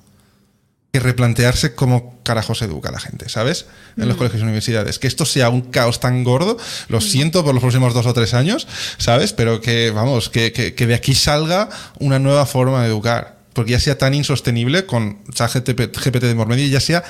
[0.90, 3.66] Que replantearse cómo carajo se educa a la gente, ¿sabes?
[3.98, 4.98] En los colegios y universidades.
[4.98, 6.56] Que esto sea un caos tan gordo,
[6.88, 8.66] lo siento por los próximos dos o tres años,
[8.96, 9.34] ¿sabes?
[9.34, 11.68] Pero que, vamos, que, que- que de aquí salga
[11.98, 13.38] una nueva forma de educar.
[13.59, 17.02] Porque ya sea tan insostenible con ChatGPT GPT de por medio y ya sea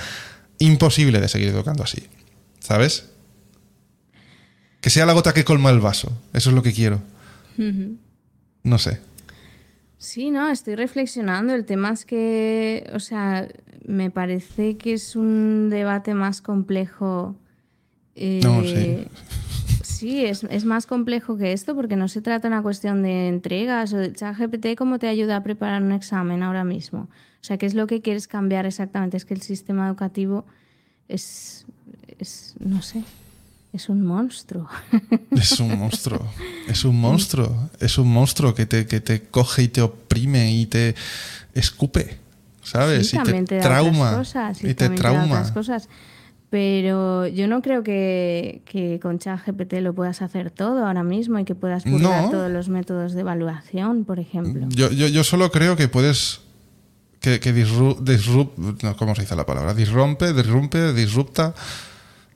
[0.59, 2.05] imposible de seguir educando así,
[2.59, 3.11] ¿sabes?
[4.81, 6.11] Que sea la gota que colma el vaso.
[6.33, 7.03] Eso es lo que quiero.
[8.63, 8.99] No sé.
[9.99, 11.55] Sí, no, estoy reflexionando.
[11.55, 13.47] El tema es que, o sea,
[13.85, 17.37] me parece que es un debate más complejo.
[18.15, 19.07] eh, No, sí.
[19.99, 23.27] Sí, es, es más complejo que esto porque no se trata de una cuestión de
[23.27, 27.09] entregas o de ChatGPT cómo te ayuda a preparar un examen ahora mismo.
[27.41, 29.17] O sea, ¿qué es lo que quieres cambiar exactamente?
[29.17, 30.47] Es que el sistema educativo
[31.09, 31.67] es,
[32.21, 33.03] es no sé,
[33.73, 34.69] es un monstruo.
[35.33, 36.25] Es un monstruo.
[36.69, 37.71] Es un monstruo.
[37.81, 40.95] Es un monstruo que te, que te coge y te oprime y te
[41.55, 42.19] escupe.
[42.63, 43.09] ¿Sabes?
[43.09, 44.17] Sí, y también te, trauma.
[44.17, 45.53] cosas, y te trauma.
[45.53, 45.89] cosas.
[46.51, 51.45] Pero yo no creo que, que con ChatGPT lo puedas hacer todo ahora mismo y
[51.45, 52.31] que puedas purgar No.
[52.31, 54.67] todos los métodos de evaluación, por ejemplo.
[54.71, 56.41] Yo, yo, yo solo creo que puedes.
[57.21, 59.75] Que, que disru- disrup- no, ¿Cómo se dice la palabra?
[59.75, 61.53] Disrompe, disrumpe, disrupta.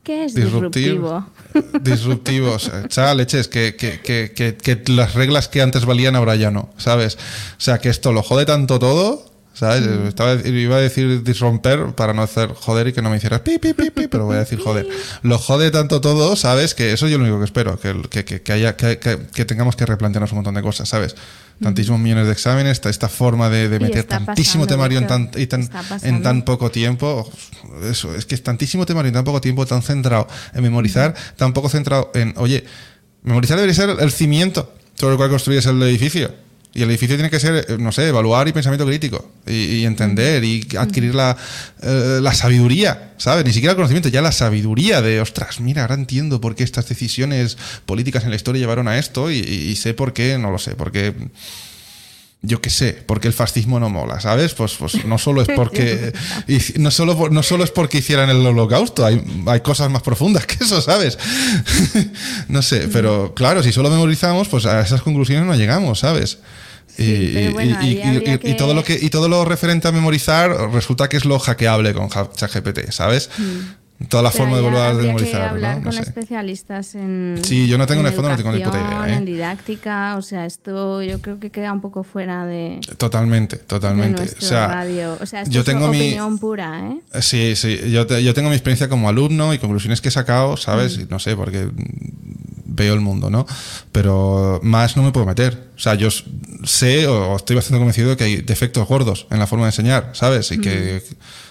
[0.02, 1.24] ¿Qué es Disruptivo.
[1.54, 1.78] disruptivo?
[1.80, 2.70] Disruptivos.
[2.88, 6.70] Chá, leches, que, que, que, que, que las reglas que antes valían ahora ya no,
[6.76, 7.14] ¿sabes?
[7.56, 9.82] O sea, que esto lo jode tanto todo, ¿sabes?
[10.08, 13.58] Estaba, iba a decir disromper para no hacer joder y que no me hicieras pi,
[13.58, 14.86] pi, pi, pi, pero voy a decir joder.
[15.22, 16.74] Lo jode tanto todo, ¿sabes?
[16.74, 19.84] Que eso yo lo único que espero, que, que, que, haya, que, que, tengamos que
[19.86, 21.14] replantearnos un montón de cosas, ¿sabes?
[21.62, 25.46] Tantísimos millones de exámenes, esta, esta forma de, de meter tantísimo temario en tan, y
[25.46, 25.68] tan-
[26.08, 27.30] en tan poco tiempo.
[27.88, 31.52] Eso, es que es tantísimo temario en tan poco tiempo, tan centrado en memorizar, tan
[31.52, 32.64] poco centrado en, oye,
[33.22, 36.32] memorizar debería ser el cimiento sobre el cual construyes el edificio.
[36.74, 39.30] Y el edificio tiene que ser, eh, no sé, evaluar y pensamiento crítico.
[39.46, 41.36] Y, y entender y adquirir la,
[41.82, 43.44] eh, la sabiduría, ¿sabes?
[43.44, 46.88] Ni siquiera el conocimiento, ya la sabiduría de, ostras, mira, ahora entiendo por qué estas
[46.88, 50.50] decisiones políticas en la historia llevaron a esto y, y- y sé por qué, no
[50.50, 51.12] lo sé, porque
[52.44, 54.52] yo qué sé, porque el fascismo no mola, ¿sabes?
[54.54, 56.12] Pues, pues no solo es porque
[56.76, 60.64] no solo, no solo es porque hicieran el holocausto, hay, hay cosas más profundas que
[60.64, 61.18] eso, ¿sabes?
[62.48, 66.38] no sé, pero claro, si solo memorizamos, pues a esas conclusiones no llegamos, ¿sabes?
[66.96, 67.94] Sí, y, bueno, y-
[68.50, 71.94] y- todo lo que y todo lo referente a memorizar resulta que es lo hackeable
[71.94, 73.30] con ChatGPT, ¿sabes?
[74.08, 74.32] Toda la Mm.
[74.32, 75.78] Pero forma de volver a que memorizar, hablar ¿no?
[75.78, 76.00] No con sé.
[76.02, 77.40] especialistas en.
[77.44, 79.14] Sí, yo no tengo en el fondo, no tengo ni puta idea, ¿eh?
[79.14, 82.80] En didáctica, o sea, esto yo creo que queda un poco fuera de.
[82.98, 84.22] Totalmente, de totalmente.
[84.22, 85.16] nuestro O sea, radio.
[85.20, 87.20] O sea, esto yo es tengo mi opinión pura, ¿eh?
[87.22, 87.78] Sí, sí.
[87.92, 90.98] Yo, te- yo tengo mi experiencia como alumno y conclusiones que he sacado, ¿sabes?
[90.98, 91.72] Y No sé, porque mm,
[92.74, 93.46] veo el mundo, ¿no?
[93.92, 95.68] Pero más no me puedo meter.
[95.76, 96.08] O sea, yo
[96.64, 100.10] sé o estoy bastante convencido de que hay defectos gordos en la forma de enseñar,
[100.14, 100.50] ¿sabes?
[100.50, 101.02] Y que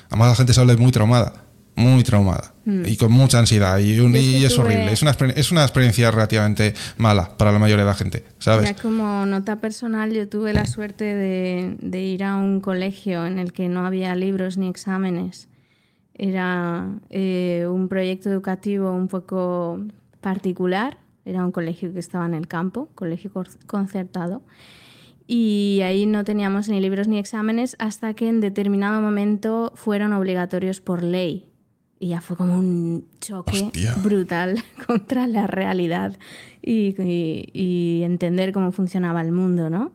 [0.10, 1.34] además la gente sale muy traumada.
[1.76, 2.54] Muy traumada.
[2.66, 3.80] Y con mucha ansiedad.
[3.80, 4.92] Y, un- y es horrible.
[4.92, 8.66] Es una, es una experiencia relativamente mala para la mayoría de la gente, ¿sabes?
[8.70, 13.40] Ya como nota personal, yo tuve la suerte de, de ir a un colegio en
[13.40, 15.48] el que no había libros ni exámenes.
[16.14, 19.80] Era eh, un proyecto educativo un poco
[20.20, 20.98] particular.
[21.26, 23.32] Era un colegio que estaba en el campo, colegio
[23.66, 24.44] concertado.
[25.28, 30.82] Y ahí no teníamos ni libros ni exámenes hasta que en determinado momento fueron obligatorios
[30.82, 31.48] por ley.
[32.04, 33.94] Y ya fue como un choque Hostia.
[34.02, 34.56] brutal
[34.88, 36.18] contra la realidad
[36.62, 39.92] y, y- y entender cómo funcionaba el mundo, ¿no?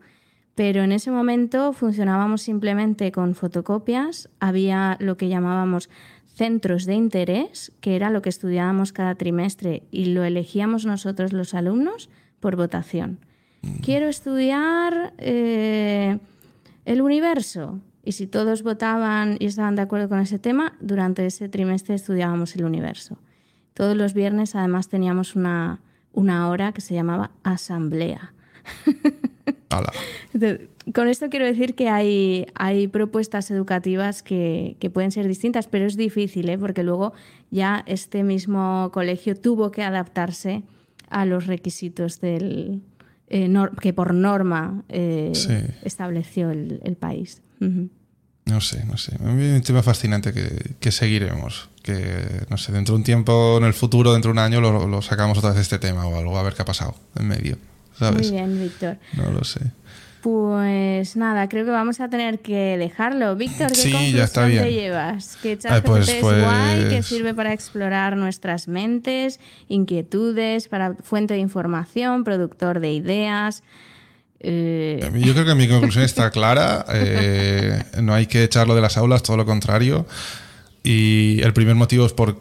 [0.54, 5.90] Pero en ese momento funcionábamos simplemente con fotocopias, había lo que llamábamos
[6.32, 11.54] centros de interés, que era lo que estudiábamos cada trimestre y lo elegíamos nosotros los
[11.54, 12.08] alumnos
[12.40, 13.18] por votación.
[13.82, 16.18] Quiero estudiar eh,
[16.84, 17.80] el universo.
[18.06, 22.54] Y si todos votaban y estaban de acuerdo con ese tema, durante ese trimestre estudiábamos
[22.56, 23.18] el universo.
[23.74, 25.80] Todos los viernes además teníamos una,
[26.12, 28.32] una hora que se llamaba asamblea.
[30.32, 35.66] Entonces, Con esto quiero decir que hay, hay propuestas educativas que, que pueden ser distintas,
[35.66, 36.58] pero es difícil, ¿eh?
[36.58, 37.12] porque luego
[37.50, 40.62] ya este mismo colegio tuvo que adaptarse
[41.10, 42.82] a los requisitos del,
[43.28, 45.54] eh, que por norma eh, Sí.
[45.82, 47.42] estableció el, el país.
[47.60, 49.16] No sé, no sé.
[49.20, 51.68] Un tema fascinante que, que seguiremos.
[51.82, 54.86] Que, no sé, dentro de un tiempo, en el futuro, dentro de un año, lo,
[54.86, 57.58] lo sacamos otra vez este tema o algo, a ver qué ha pasado en medio.
[57.98, 58.30] ¿Sabes?
[58.30, 58.98] Muy bien, Víctor.
[59.16, 59.60] No lo sé.
[60.20, 63.36] Pues nada, creo que vamos a tener que dejarlo.
[63.36, 64.64] Víctor, ¿qué Sí, ya está bien.
[64.64, 65.36] te llevas?
[65.40, 69.38] Que Ay, ChatGPT pues- es guay, que pues- sirve para explorar nuestras mentes,
[69.68, 73.62] inquietudes, para fuente de información, productor de ideas.
[74.40, 76.84] Eh, Yo creo que mi conclusión está clara.
[76.92, 80.06] eh, no hay que echarlo de las aulas, todo lo contrario.
[80.82, 82.38] Y el primer motivo es por,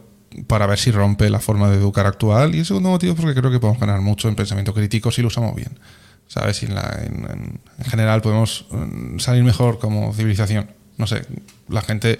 [0.47, 2.53] para ver si rompe la forma de educar actual.
[2.55, 5.21] Y el segundo motivo es porque creo que podemos ganar mucho en pensamiento crítico si
[5.21, 5.79] lo usamos bien.
[6.27, 6.63] ¿Sabes?
[6.63, 6.75] En,
[7.85, 10.69] general podemos mm, salir mejor como civilización.
[10.97, 11.21] No sé,
[11.69, 12.19] la gente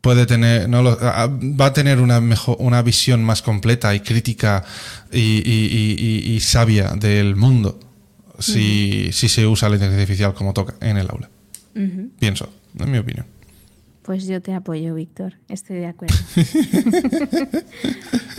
[0.00, 4.62] puede tener no lo- va a tener una mejor una visión más completa y crítica
[5.12, 7.78] y sabia del mundo
[8.38, 11.30] si, si se usa la inteligencia artificial como toca en el aula
[12.18, 13.26] pienso en mi opinión
[14.02, 15.32] Pues yo te apoyo, Víctor.
[15.48, 16.14] Estoy de acuerdo.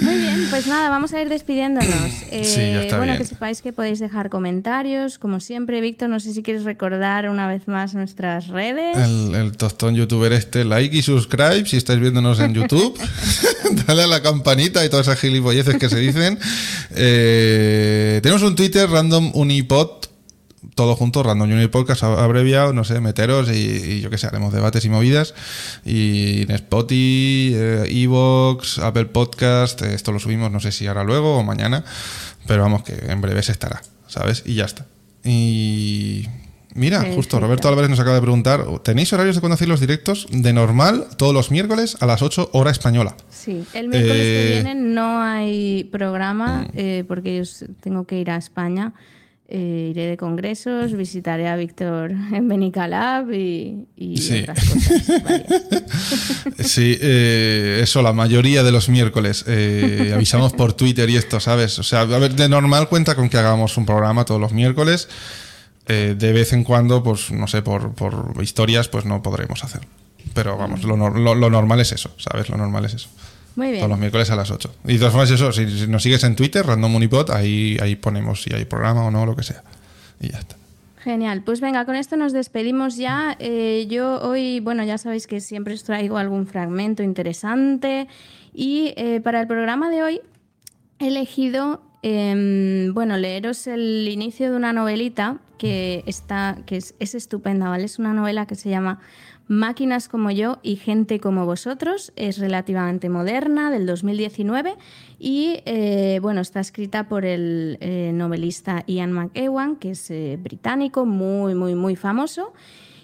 [0.01, 2.11] Muy bien, pues nada, vamos a ir despidiéndonos.
[2.31, 3.17] Eh, Sí, ya está bueno, bien.
[3.23, 5.81] que sepáis que podéis dejar comentarios, como siempre.
[5.81, 8.95] Víctor, no sé si quieres recordar una vez más nuestras redes.
[8.97, 12.95] el, el tostón youtuber este like y subscribe si estáis viéndonos en YouTube
[13.87, 16.39] dale a la campanita y todas esas gilipolleces que se dicen
[16.97, 20.05] Eh, tenemos un Twitter random unipod
[20.73, 24.53] todo junto, Random Unit Podcast abreviado, no sé, meteros y, y yo qué sé, haremos
[24.53, 25.33] debates y movidas.
[25.85, 31.03] Y en Spotify, eh, Evox, Apple Podcast, eh, esto lo subimos, no sé si ahora
[31.03, 31.83] luego o mañana,
[32.47, 34.43] pero vamos que en breve se estará, ¿sabes?
[34.45, 34.85] Y ya está.
[35.23, 36.27] Y
[36.75, 37.39] mira, justo.
[37.39, 40.27] Roberto Álvarez nos acaba de preguntar, ¿tenéis horarios de cuando hacéis los directos?
[40.31, 43.15] De normal, todos los miércoles a las 8 hora española.
[43.29, 48.29] Sí, el miércoles que Eh, viene no hay programa eh, porque yo tengo que ir
[48.29, 48.93] a España.
[49.47, 54.39] Eh, iré de congresos, visitaré a Víctor en Benicalab y, y Sí.
[54.41, 55.03] otras cosas.
[56.59, 59.45] Sí, eh, eso, la mayoría de los miércoles.
[59.47, 61.77] eh, avisamos por Twitter y esto, ¿sabes?
[61.79, 65.07] O sea, a ver, de normal cuenta con que hagamos un programa todos los miércoles.
[65.87, 69.81] Eh, de vez en cuando, pues no sé, por, por historias, pues no podremos hacer.
[70.33, 72.49] Pero vamos, lo, lo- lo normal es eso, ¿sabes?
[72.49, 73.09] Lo normal es eso.
[73.55, 73.99] Muy Todos los bien.
[73.99, 74.73] miércoles a las 8.
[74.85, 77.95] Y de todas formas, eso, si, si nos sigues en Twitter, Random Unipod, ahí, ahí
[77.95, 79.63] ponemos si hay programa o no, lo que sea.
[80.19, 80.55] Y ya está.
[81.03, 83.35] Genial, pues venga, con esto nos despedimos ya.
[83.39, 88.07] Eh, yo hoy, bueno, ya sabéis que siempre os traigo algún fragmento interesante
[88.53, 90.21] y eh, para el programa de hoy
[90.99, 97.15] he elegido, em, bueno, leeros el inicio de una novelita que, está, que es, es
[97.15, 97.85] estupenda, ¿vale?
[97.85, 98.99] Es una novela que se llama
[99.47, 102.11] Máquinas como yo y gente como vosotros.
[102.15, 104.75] Es relativamente moderna, del 2019
[105.19, 111.05] y, eh, bueno, está escrita por el eh, novelista Ian McEwan, que es eh, británico,
[111.05, 112.53] muy, muy, muy famoso.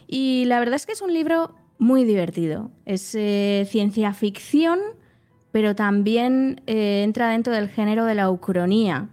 [0.08, 2.72] Y la verdad es que es un libro muy divertido.
[2.86, 3.18] Es
[3.70, 4.80] ciencia ficción,
[5.52, 9.10] pero también entra dentro del género de la ucronía,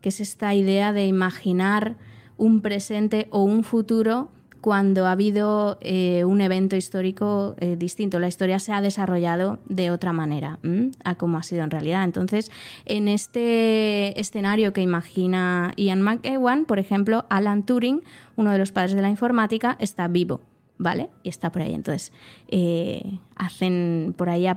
[0.00, 1.96] que es esta idea de imaginar
[2.36, 4.30] un presente o un futuro
[4.62, 8.20] cuando ha habido eh, un evento histórico eh, distinto.
[8.20, 10.60] La historia se ha desarrollado de otra manera
[11.04, 12.04] a como ha sido en realidad.
[12.04, 12.50] Entonces,
[12.86, 18.02] en este escenario que imagina Ian McEwan, por ejemplo, Alan Turing,
[18.36, 20.40] uno de los padres de la informática, está vivo.
[20.78, 21.10] ¿Vale?
[21.22, 21.74] Y está por ahí.
[21.74, 22.12] Entonces,
[22.48, 24.48] eh, hacen por ahí,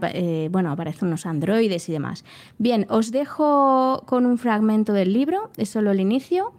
[0.49, 2.25] bueno, aparecen unos androides y demás.
[2.57, 6.53] Bien, os dejo con un fragmento del libro, es solo el inicio,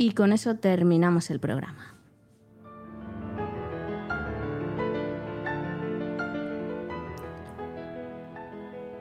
[0.00, 1.94] y con eso terminamos el programa.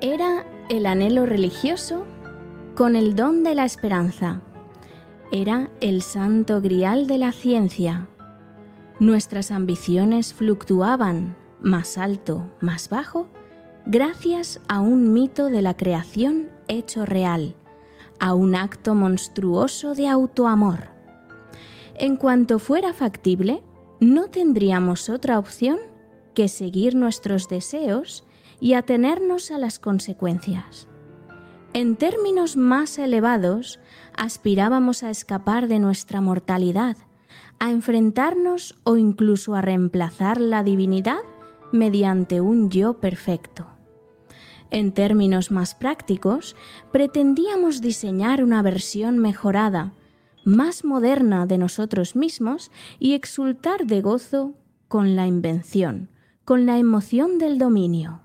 [0.02, 2.06] Era el anhelo religioso
[2.76, 4.41] con el don de la esperanza.
[5.32, 8.10] Era el santo grial de la ciencia.
[8.99, 13.30] Nuestras ambiciones fluctuaban más alto, más bajo,
[13.86, 17.56] gracias a un mito de la creación hecho real,
[18.20, 20.90] a un acto monstruoso de autoamor.
[21.96, 23.62] En cuanto fuera factible,
[24.00, 25.78] no tendríamos otra opción
[26.34, 28.26] que seguir nuestros deseos
[28.60, 30.88] y atenernos a las consecuencias.
[31.74, 33.80] En términos más elevados,
[34.16, 36.98] aspirábamos a escapar de nuestra mortalidad,
[37.60, 41.20] a enfrentarnos o incluso a reemplazar la divinidad
[41.72, 43.68] mediante un yo perfecto.
[44.72, 46.56] En términos más prácticos,
[46.91, 49.94] pretendíamos diseñar una versión mejorada,
[50.46, 54.54] más moderna de nosotros mismos y exultar de gozo
[54.88, 56.10] con la invención,
[56.46, 58.22] con la emoción del dominio.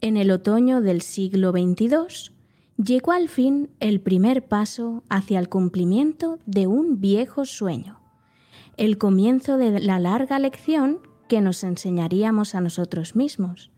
[0.00, 2.32] En el otoño del siglo XXII,
[2.76, 8.00] llegó al fin el primer paso hacia el cumplimiento de un viejo sueño,
[8.76, 13.71] el comienzo de la larga lección que nos enseñaríamos a nosotros mismos,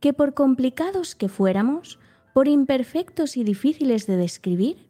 [0.00, 1.98] que por complicados que fuéramos,
[2.32, 4.88] por imperfectos y difíciles de describir,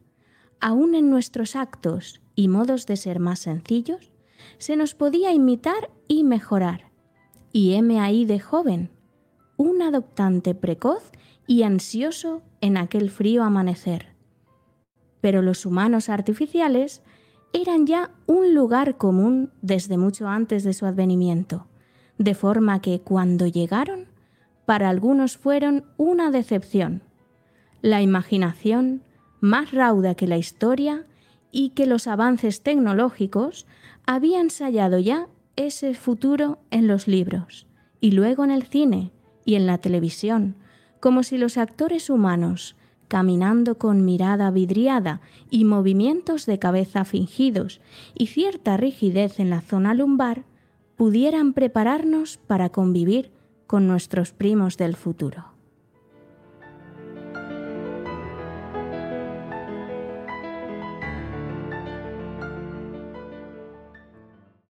[0.59, 4.11] aún en nuestros actos y modos de ser más sencillos,
[4.57, 6.91] se nos podía imitar y mejorar.
[7.51, 8.91] Y heme ahí de joven,
[9.57, 11.11] un adoptante precoz
[11.47, 14.15] y ansioso en aquel frío amanecer.
[15.21, 17.01] Pero los humanos artificiales
[17.51, 21.65] eran ya un lugar común desde mucho antes de su advenimiento,
[22.19, 24.08] de forma que cuando llegaron,
[24.69, 27.01] para algunos fueron una decepción.
[27.81, 29.01] La imaginación,
[29.41, 31.07] más rauda que la historia
[31.51, 33.65] y que los avances tecnológicos,
[34.05, 37.65] había ensayado ya ese futuro en los libros
[37.99, 39.11] y luego en el cine
[39.43, 40.55] y en la televisión,
[40.99, 42.75] como si los actores humanos,
[43.07, 45.19] caminando con mirada vidriada
[45.49, 47.81] y movimientos de cabeza fingidos
[48.13, 50.43] y cierta rigidez en la zona lumbar,
[50.95, 53.31] pudieran prepararnos para convivir
[53.69, 55.58] con nuestros primos del futuro.